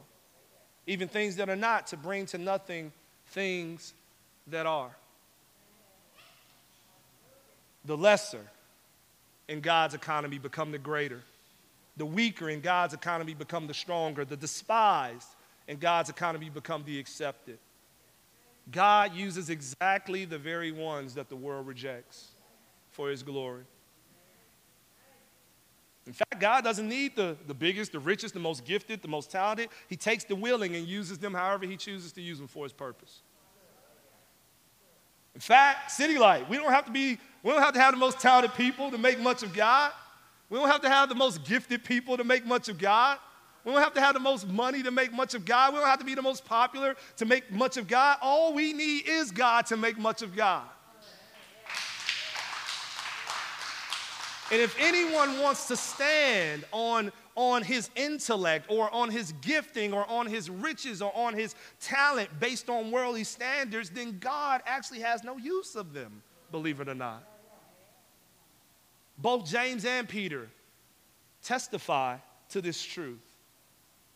even 0.86 1.08
things 1.08 1.36
that 1.38 1.50
are 1.50 1.56
not, 1.56 1.88
to 1.88 1.98
bring 1.98 2.28
to 2.28 2.38
nothing 2.38 2.92
things 3.30 3.94
that 4.48 4.66
are. 4.66 4.92
The 7.86 7.98
lesser 7.98 8.46
in 9.48 9.60
God's 9.60 9.96
economy 9.96 10.38
become 10.38 10.72
the 10.72 10.78
greater. 10.78 11.22
The 11.98 12.06
weaker 12.06 12.50
in 12.50 12.62
God's 12.62 12.94
economy 12.94 13.34
become 13.34 13.68
the 13.68 13.74
stronger. 13.74 14.24
The 14.24 14.38
despised 14.38 15.28
in 15.68 15.78
God's 15.78 16.10
economy 16.10 16.50
become 16.50 16.84
the 16.86 17.00
accepted. 17.00 17.58
God 18.72 19.14
uses 19.14 19.50
exactly 19.50 20.26
the 20.26 20.38
very 20.38 20.72
ones 20.72 21.16
that 21.16 21.30
the 21.30 21.36
world 21.36 21.68
rejects 21.68 22.30
for 22.92 23.10
his 23.10 23.24
glory. 23.24 23.64
In 26.06 26.14
fact, 26.14 26.40
God 26.40 26.64
doesn't 26.64 26.88
need 26.88 27.16
the, 27.16 27.38
the 27.48 27.54
biggest, 27.54 27.94
the 27.94 28.00
richest, 28.00 28.34
the 28.34 28.40
most 28.40 28.66
gifted, 28.66 29.02
the 29.02 29.08
most 29.08 29.32
talented. 29.32 29.70
He 29.88 29.96
takes 29.96 30.26
the 30.26 30.36
willing 30.36 30.76
and 30.76 30.86
uses 30.86 31.18
them 31.18 31.34
however 31.34 31.66
he 31.66 31.78
chooses 31.78 32.12
to 32.14 32.22
use 32.22 32.40
them 32.40 32.48
for 32.48 32.66
his 32.66 32.74
purpose. 32.74 33.22
In 35.34 35.42
fact, 35.42 35.92
City 35.92 36.18
Light, 36.18 36.48
we 36.50 36.58
don't 36.58 36.72
have 36.72 36.86
to 36.86 36.92
be, 36.92 37.18
we 37.42 37.52
don't 37.52 37.62
have 37.62 37.74
to 37.74 37.80
have 37.80 37.94
the 37.94 38.00
most 38.00 38.20
talented 38.20 38.54
people 38.54 38.92
to 38.92 38.98
make 38.98 39.20
much 39.20 39.44
of 39.44 39.54
God. 39.54 39.92
We 40.50 40.60
don't 40.60 40.70
have 40.70 40.82
to 40.82 40.90
have 40.90 41.10
the 41.10 41.16
most 41.16 41.46
gifted 41.46 41.84
people 41.84 42.18
to 42.18 42.24
make 42.24 42.46
much 42.46 42.70
of 42.70 42.78
God. 42.78 43.18
We 43.64 43.72
don't 43.72 43.82
have 43.82 43.94
to 43.94 44.02
have 44.02 44.14
the 44.14 44.20
most 44.20 44.48
money 44.48 44.84
to 44.84 44.92
make 44.92 45.14
much 45.14 45.36
of 45.36 45.46
God. 45.46 45.74
We 45.74 45.80
don't 45.80 45.88
have 45.88 46.00
to 46.00 46.06
be 46.06 46.16
the 46.16 46.22
most 46.22 46.44
popular 46.44 46.96
to 47.18 47.26
make 47.26 47.50
much 47.52 47.78
of 47.78 47.88
God. 47.88 48.18
All 48.22 48.54
we 48.54 48.74
need 48.74 49.08
is 49.08 49.32
God 49.32 49.66
to 49.68 49.78
make 49.78 49.98
much 49.98 50.22
of 50.22 50.36
God. 50.36 50.64
And 54.52 54.62
if 54.62 54.76
anyone 54.80 55.40
wants 55.40 55.68
to 55.70 55.78
stand 55.78 56.66
on 56.72 57.12
on 57.36 57.64
his 57.64 57.90
intellect 57.96 58.66
or 58.70 58.94
on 58.94 59.10
his 59.10 59.34
gifting 59.42 59.94
or 59.94 60.08
on 60.10 60.28
his 60.28 60.50
riches 60.50 61.02
or 61.02 61.12
on 61.16 61.34
his 61.34 61.56
talent 61.80 62.30
based 62.40 62.70
on 62.70 62.92
worldly 62.92 63.24
standards, 63.24 63.90
then 63.90 64.20
God 64.20 64.62
actually 64.66 65.00
has 65.00 65.24
no 65.24 65.38
use 65.38 65.76
of 65.76 65.94
them, 65.94 66.22
believe 66.52 66.80
it 66.80 66.88
or 66.88 66.94
not. 66.94 67.24
Both 69.18 69.46
James 69.46 69.86
and 69.86 70.08
Peter 70.08 70.48
testify 71.42 72.18
to 72.50 72.62
this 72.62 72.84
truth 72.84 73.20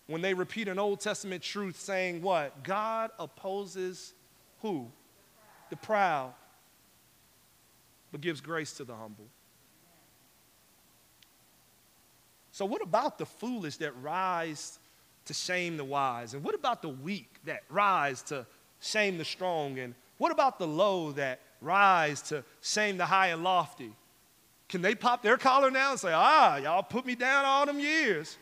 when 0.08 0.22
they 0.22 0.34
repeat 0.34 0.68
an 0.68 0.80
Old 0.80 1.02
Testament 1.02 1.44
truth 1.44 1.80
saying 1.80 2.22
what? 2.22 2.64
God 2.64 3.12
opposes 3.20 4.14
who? 4.62 4.90
The 5.70 5.76
proud, 5.76 6.34
but 8.12 8.22
gives 8.22 8.40
grace 8.40 8.72
to 8.74 8.86
the 8.86 8.96
humble. 8.96 9.28
So, 12.52 12.66
what 12.66 12.82
about 12.82 13.18
the 13.18 13.26
foolish 13.26 13.78
that 13.78 13.94
rise 14.02 14.80
to 15.26 15.34
shame 15.34 15.78
the 15.78 15.84
wise? 15.84 16.34
And 16.34 16.44
what 16.44 16.56
about 16.56 16.82
the 16.82 16.90
weak 16.90 17.30
that 17.46 17.64
rise 17.70 18.22
to 18.24 18.48
shame 18.80 19.18
the 19.18 19.26
strong? 19.26 19.78
And 19.78 19.94
what 20.18 20.32
about 20.32 20.58
the 20.58 20.68
low 20.68 21.12
that 21.12 21.42
rise 21.62 22.22
to 22.24 22.44
shame 22.62 22.98
the 22.98 23.06
high 23.06 23.28
and 23.28 23.44
lofty? 23.44 23.92
Can 24.70 24.82
they 24.82 24.96
pop 24.96 25.22
their 25.22 25.38
collar 25.38 25.70
now 25.70 25.92
and 25.92 26.00
say, 26.00 26.12
ah, 26.14 26.58
y'all 26.58 26.84
put 26.84 27.06
me 27.06 27.16
down 27.16 27.46
all 27.46 27.66
them 27.66 27.80
years? 27.80 28.38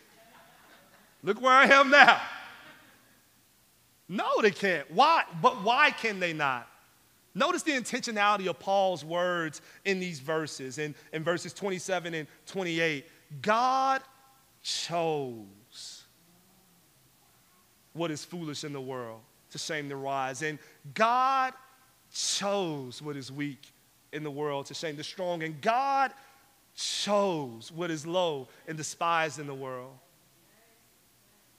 Look 1.25 1.41
where 1.41 1.51
I 1.51 1.65
am 1.65 1.89
now. 1.89 2.21
No, 4.07 4.41
they 4.43 4.51
can't. 4.51 4.89
Why? 4.91 5.23
But 5.41 5.63
why 5.63 5.89
can 5.89 6.19
they 6.19 6.33
not? 6.33 6.67
Notice 7.33 7.63
the 7.63 7.71
intentionality 7.71 8.47
of 8.47 8.59
Paul's 8.59 9.03
words 9.03 9.61
in 9.83 9.99
these 9.99 10.19
verses, 10.19 10.77
in, 10.77 10.93
in 11.11 11.23
verses 11.23 11.51
27 11.51 12.13
and 12.13 12.27
28. 12.45 13.07
God 13.41 14.03
chose 14.61 16.03
what 17.93 18.11
is 18.11 18.23
foolish 18.23 18.63
in 18.63 18.71
the 18.71 18.79
world 18.79 19.21
to 19.49 19.57
shame 19.57 19.89
the 19.89 19.97
wise. 19.97 20.43
And 20.43 20.59
God 20.93 21.53
chose 22.13 23.01
what 23.01 23.17
is 23.17 23.31
weak 23.31 23.71
in 24.13 24.23
the 24.23 24.31
world 24.31 24.67
to 24.67 24.75
shame 24.75 24.95
the 24.95 25.03
strong. 25.03 25.41
And 25.41 25.59
God 25.59 26.11
chose 26.75 27.71
what 27.71 27.89
is 27.89 28.05
low 28.05 28.47
and 28.67 28.77
despised 28.77 29.39
in 29.39 29.47
the 29.47 29.55
world. 29.55 29.95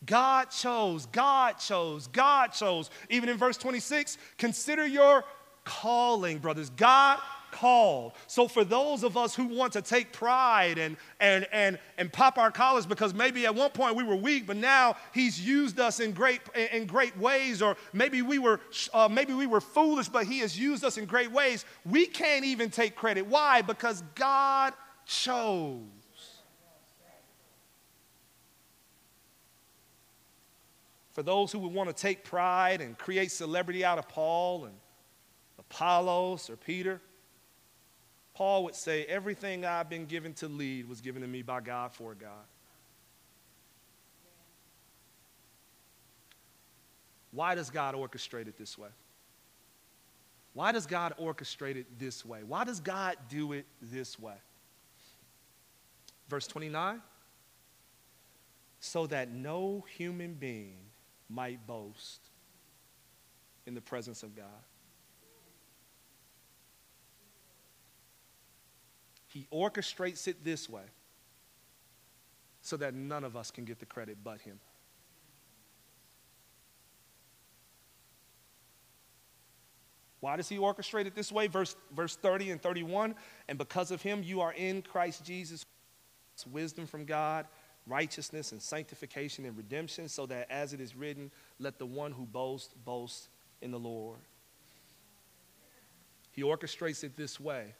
God 0.04 0.50
chose, 0.50 1.06
God 1.06 1.58
chose, 1.58 2.06
God 2.08 2.48
chose. 2.48 2.90
Even 3.08 3.28
in 3.28 3.36
verse 3.36 3.56
26, 3.56 4.18
consider 4.36 4.86
your 4.86 5.24
calling, 5.64 6.38
brothers. 6.38 6.70
God 6.70 7.18
called. 7.50 8.12
So 8.26 8.48
for 8.48 8.64
those 8.64 9.02
of 9.02 9.16
us 9.16 9.34
who 9.34 9.46
want 9.46 9.72
to 9.74 9.82
take 9.82 10.12
pride 10.12 10.78
and, 10.78 10.96
and, 11.20 11.46
and, 11.52 11.78
and 11.96 12.12
pop 12.12 12.38
our 12.38 12.50
collars 12.50 12.84
because 12.84 13.14
maybe 13.14 13.46
at 13.46 13.54
one 13.54 13.70
point 13.70 13.96
we 13.96 14.04
were 14.04 14.16
weak, 14.16 14.46
but 14.46 14.56
now 14.56 14.96
he's 15.14 15.40
used 15.40 15.80
us 15.80 16.00
in 16.00 16.12
great, 16.12 16.40
in 16.72 16.86
great 16.86 17.16
ways, 17.16 17.62
or 17.62 17.76
maybe 17.92 18.20
we, 18.22 18.38
were, 18.38 18.60
uh, 18.92 19.08
maybe 19.10 19.32
we 19.32 19.46
were 19.46 19.60
foolish, 19.60 20.08
but 20.08 20.26
he 20.26 20.40
has 20.40 20.58
used 20.58 20.84
us 20.84 20.98
in 20.98 21.06
great 21.06 21.30
ways, 21.30 21.64
we 21.84 22.06
can't 22.06 22.44
even 22.44 22.70
take 22.70 22.94
credit. 22.94 23.26
Why? 23.26 23.62
Because 23.62 24.02
God 24.14 24.74
chose. 25.06 25.80
For 31.16 31.22
those 31.22 31.50
who 31.50 31.60
would 31.60 31.72
want 31.72 31.88
to 31.88 31.94
take 31.94 32.24
pride 32.24 32.82
and 32.82 32.98
create 32.98 33.32
celebrity 33.32 33.82
out 33.82 33.96
of 33.98 34.06
Paul 34.06 34.66
and 34.66 34.74
Apollos 35.58 36.50
or 36.50 36.56
Peter, 36.56 37.00
Paul 38.34 38.64
would 38.64 38.74
say, 38.74 39.06
Everything 39.06 39.64
I've 39.64 39.88
been 39.88 40.04
given 40.04 40.34
to 40.34 40.46
lead 40.46 40.86
was 40.86 41.00
given 41.00 41.22
to 41.22 41.26
me 41.26 41.40
by 41.40 41.62
God 41.62 41.94
for 41.94 42.14
God. 42.14 42.44
Why 47.32 47.54
does 47.54 47.70
God 47.70 47.94
orchestrate 47.94 48.46
it 48.46 48.58
this 48.58 48.76
way? 48.76 48.90
Why 50.52 50.70
does 50.70 50.84
God 50.84 51.14
orchestrate 51.18 51.76
it 51.76 51.98
this 51.98 52.26
way? 52.26 52.40
Why 52.46 52.64
does 52.64 52.80
God 52.80 53.16
do 53.30 53.54
it 53.54 53.64
this 53.80 54.20
way? 54.20 54.36
Verse 56.28 56.46
29 56.46 57.00
so 58.80 59.06
that 59.06 59.32
no 59.32 59.84
human 59.96 60.34
being 60.34 60.85
might 61.28 61.66
boast 61.66 62.20
in 63.66 63.74
the 63.74 63.80
presence 63.80 64.22
of 64.22 64.34
God. 64.36 64.44
He 69.26 69.46
orchestrates 69.52 70.28
it 70.28 70.44
this 70.44 70.68
way 70.68 70.84
so 72.62 72.76
that 72.78 72.94
none 72.94 73.22
of 73.22 73.36
us 73.36 73.50
can 73.50 73.64
get 73.64 73.78
the 73.78 73.86
credit 73.86 74.18
but 74.24 74.40
Him. 74.40 74.58
Why 80.20 80.36
does 80.36 80.48
He 80.48 80.56
orchestrate 80.56 81.06
it 81.06 81.14
this 81.14 81.30
way? 81.30 81.48
Verse, 81.48 81.76
verse 81.94 82.16
30 82.16 82.52
and 82.52 82.62
31 82.62 83.14
And 83.48 83.58
because 83.58 83.90
of 83.90 84.00
Him, 84.00 84.22
you 84.24 84.40
are 84.40 84.52
in 84.52 84.82
Christ 84.82 85.24
Jesus, 85.24 85.64
wisdom 86.50 86.86
from 86.86 87.04
God 87.04 87.46
righteousness 87.86 88.52
and 88.52 88.60
sanctification 88.60 89.44
and 89.44 89.56
redemption, 89.56 90.08
so 90.08 90.26
that 90.26 90.50
as 90.50 90.72
it 90.72 90.80
is 90.80 90.96
written, 90.96 91.30
let 91.58 91.78
the 91.78 91.86
one 91.86 92.12
who 92.12 92.24
boasts 92.26 92.74
boast 92.84 93.28
in 93.62 93.70
the 93.70 93.78
Lord. 93.78 94.18
He 96.32 96.42
orchestrates 96.42 97.02
it 97.04 97.16
this 97.16 97.40
way. 97.40 97.74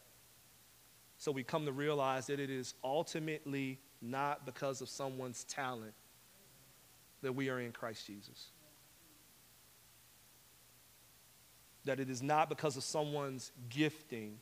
So 1.19 1.33
we 1.33 1.43
come 1.43 1.65
to 1.67 1.73
realize 1.73 2.27
that 2.27 2.41
it 2.41 2.51
is 2.51 2.75
ultimately 2.85 3.79
not 4.01 4.47
because 4.47 4.81
of 4.81 4.89
someone's 4.89 5.45
talent 5.45 5.95
that 7.23 7.33
we 7.33 7.49
are 7.49 7.61
in 7.61 7.73
Christ 7.73 8.07
Jesus. 8.07 8.51
That 11.85 12.01
it 12.01 12.11
is 12.11 12.23
not 12.23 12.49
because 12.49 12.77
of 12.77 12.83
someone's 12.83 13.53
gifting 13.69 14.39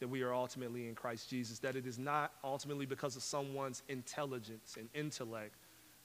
that 0.00 0.08
we 0.08 0.22
are 0.22 0.32
ultimately 0.32 0.88
in 0.88 0.94
Christ 0.94 1.28
Jesus, 1.28 1.58
that 1.60 1.76
it 1.76 1.86
is 1.86 1.98
not 1.98 2.32
ultimately 2.44 2.86
because 2.86 3.16
of 3.16 3.22
someone's 3.22 3.82
intelligence 3.88 4.76
and 4.78 4.88
intellect 4.94 5.54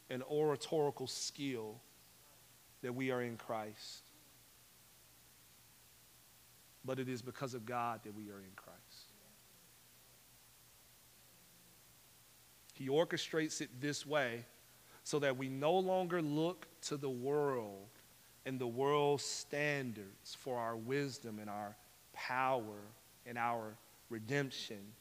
and 0.09 0.23
oratorical 0.23 1.07
skill 1.07 1.79
that 2.81 2.93
we 2.93 3.11
are 3.11 3.21
in 3.21 3.37
Christ, 3.37 4.03
but 6.83 6.99
it 6.99 7.07
is 7.07 7.21
because 7.21 7.53
of 7.53 7.65
God 7.65 8.01
that 8.03 8.15
we 8.15 8.29
are 8.29 8.39
in 8.39 8.51
Christ. 8.55 8.79
He 12.73 12.87
orchestrates 12.87 13.61
it 13.61 13.69
this 13.79 14.05
way 14.05 14.45
so 15.03 15.19
that 15.19 15.37
we 15.37 15.47
no 15.47 15.73
longer 15.73 16.21
look 16.21 16.67
to 16.81 16.97
the 16.97 17.09
world 17.09 17.87
and 18.45 18.59
the 18.59 18.67
world's 18.67 19.23
standards 19.23 20.35
for 20.39 20.57
our 20.57 20.75
wisdom 20.75 21.39
and 21.39 21.49
our 21.49 21.75
power 22.13 22.81
and 23.25 23.37
our 23.37 23.75
redemption 24.13 24.93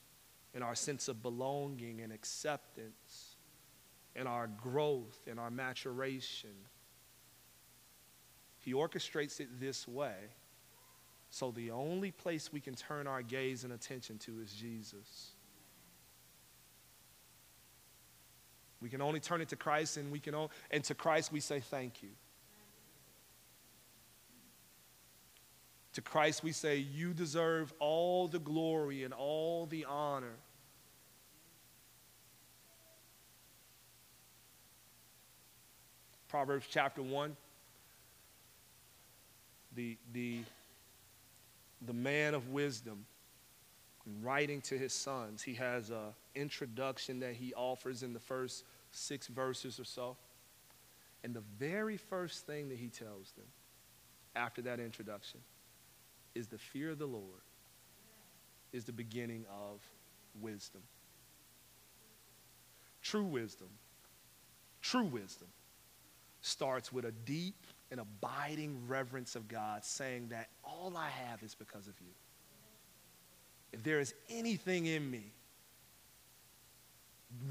and 0.54 0.64
our 0.64 0.74
sense 0.74 1.06
of 1.08 1.22
belonging 1.22 2.00
and 2.00 2.12
acceptance 2.12 3.36
and 4.16 4.26
our 4.26 4.46
growth 4.46 5.20
and 5.30 5.38
our 5.38 5.50
maturation. 5.50 6.50
He 8.58 8.72
orchestrates 8.72 9.38
it 9.38 9.60
this 9.60 9.86
way. 9.86 10.14
So 11.30 11.50
the 11.50 11.70
only 11.70 12.10
place 12.10 12.52
we 12.52 12.60
can 12.60 12.74
turn 12.74 13.06
our 13.06 13.22
gaze 13.22 13.64
and 13.64 13.72
attention 13.72 14.18
to 14.18 14.40
is 14.40 14.52
Jesus. 14.52 15.32
We 18.80 18.88
can 18.88 19.00
only 19.00 19.20
turn 19.20 19.40
it 19.40 19.48
to 19.50 19.56
Christ 19.56 19.96
and 19.96 20.10
we 20.10 20.20
can 20.20 20.34
only, 20.34 20.50
and 20.70 20.82
to 20.84 20.94
Christ 20.94 21.32
we 21.32 21.40
say 21.40 21.60
thank 21.60 22.02
you. 22.02 22.10
To 25.94 26.00
Christ, 26.00 26.42
we 26.42 26.52
say, 26.52 26.76
You 26.76 27.12
deserve 27.12 27.72
all 27.78 28.28
the 28.28 28.38
glory 28.38 29.04
and 29.04 29.12
all 29.12 29.66
the 29.66 29.84
honor. 29.84 30.34
Proverbs 36.28 36.66
chapter 36.70 37.02
1. 37.02 37.36
The, 39.74 39.96
the, 40.12 40.40
the 41.86 41.92
man 41.92 42.34
of 42.34 42.48
wisdom 42.50 43.04
writing 44.22 44.60
to 44.62 44.78
his 44.78 44.92
sons, 44.92 45.42
he 45.42 45.54
has 45.54 45.90
an 45.90 46.14
introduction 46.34 47.20
that 47.20 47.34
he 47.34 47.52
offers 47.54 48.02
in 48.02 48.12
the 48.12 48.20
first 48.20 48.64
six 48.92 49.26
verses 49.26 49.78
or 49.78 49.84
so. 49.84 50.16
And 51.22 51.34
the 51.34 51.42
very 51.58 51.96
first 51.96 52.46
thing 52.46 52.70
that 52.70 52.78
he 52.78 52.88
tells 52.88 53.32
them 53.32 53.46
after 54.34 54.62
that 54.62 54.80
introduction 54.80 55.40
is 56.34 56.48
the 56.48 56.58
fear 56.58 56.90
of 56.90 56.98
the 56.98 57.06
Lord 57.06 57.42
is 58.72 58.84
the 58.84 58.92
beginning 58.92 59.44
of 59.50 59.80
wisdom. 60.40 60.82
True 63.02 63.24
wisdom, 63.24 63.68
true 64.80 65.04
wisdom 65.04 65.48
starts 66.40 66.92
with 66.92 67.04
a 67.04 67.12
deep 67.12 67.66
and 67.90 68.00
abiding 68.00 68.78
reverence 68.88 69.36
of 69.36 69.48
God, 69.48 69.84
saying 69.84 70.28
that 70.28 70.48
all 70.64 70.96
I 70.96 71.08
have 71.08 71.42
is 71.42 71.54
because 71.54 71.86
of 71.86 71.94
you. 72.00 72.12
If 73.72 73.82
there 73.82 74.00
is 74.00 74.14
anything 74.30 74.86
in 74.86 75.10
me 75.10 75.32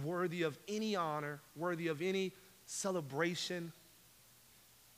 worthy 0.04 0.44
of 0.44 0.58
any 0.68 0.96
honor, 0.96 1.42
worthy 1.56 1.88
of 1.88 2.02
any 2.02 2.34
celebration, 2.66 3.72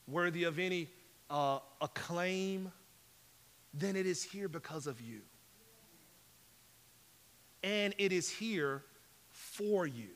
worthy 0.06 0.44
of 0.44 0.58
any 0.58 0.88
uh, 1.30 1.58
acclaim, 1.80 2.70
then 3.76 3.96
it 3.96 4.06
is 4.06 4.22
here 4.22 4.48
because 4.48 4.86
of 4.86 5.00
you. 5.00 5.20
And 7.62 7.94
it 7.98 8.12
is 8.12 8.28
here 8.28 8.82
for 9.30 9.86
you. 9.86 10.10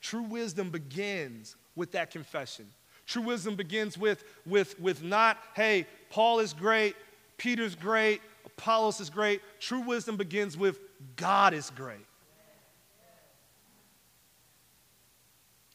True 0.00 0.22
wisdom 0.22 0.70
begins 0.70 1.56
with 1.74 1.92
that 1.92 2.10
confession. 2.10 2.66
True 3.06 3.22
wisdom 3.22 3.56
begins 3.56 3.98
with, 3.98 4.24
with, 4.46 4.78
with 4.78 5.02
not, 5.02 5.38
hey, 5.54 5.86
Paul 6.10 6.40
is 6.40 6.52
great, 6.52 6.94
Peter's 7.36 7.74
great, 7.74 8.20
Apollos 8.44 9.00
is 9.00 9.08
great. 9.08 9.40
True 9.60 9.80
wisdom 9.80 10.16
begins 10.16 10.56
with 10.56 10.80
God 11.16 11.54
is 11.54 11.70
great. 11.70 12.04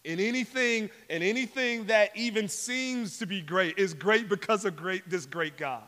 And 0.06 0.20
anything 0.20 0.90
and 1.10 1.24
anything 1.24 1.86
that 1.86 2.16
even 2.16 2.48
seems 2.48 3.20
to 3.20 3.26
be 3.26 3.42
great 3.42 3.78
is 3.78 3.94
great 3.94 4.28
because 4.28 4.66
of 4.66 4.76
great 4.76 5.10
this 5.10 5.26
great 5.26 5.58
God. 5.58 5.84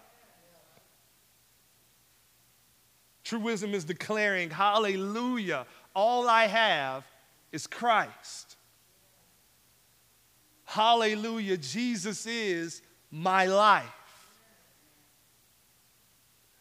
True 3.26 3.40
wisdom 3.40 3.74
is 3.74 3.84
declaring, 3.84 4.50
Hallelujah, 4.52 5.66
all 5.96 6.30
I 6.30 6.46
have 6.46 7.04
is 7.52 7.68
Christ. 7.68 8.56
Hallelujah, 10.66 11.58
Jesus 11.58 12.26
is 12.26 12.82
my 13.12 13.46
life. 13.46 13.86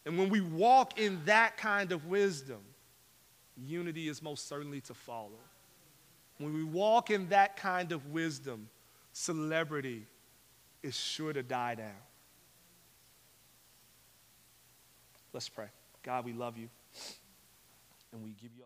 And 0.05 0.17
when 0.17 0.29
we 0.29 0.41
walk 0.41 0.99
in 0.99 1.19
that 1.25 1.57
kind 1.57 1.91
of 1.91 2.05
wisdom, 2.05 2.61
unity 3.57 4.07
is 4.07 4.21
most 4.21 4.47
certainly 4.47 4.81
to 4.81 4.93
follow. 4.93 5.39
When 6.37 6.53
we 6.53 6.63
walk 6.63 7.11
in 7.11 7.29
that 7.29 7.55
kind 7.55 7.91
of 7.91 8.07
wisdom, 8.07 8.69
celebrity 9.13 10.05
is 10.83 10.95
sure 10.95 11.33
to 11.33 11.41
die 11.41 11.75
down. 11.75 11.91
Let's 15.33 15.49
pray. 15.49 15.67
God, 16.03 16.25
we 16.25 16.33
love 16.33 16.57
you 16.57 16.69
and 18.13 18.23
we 18.23 18.31
give 18.41 18.51
you. 18.55 18.63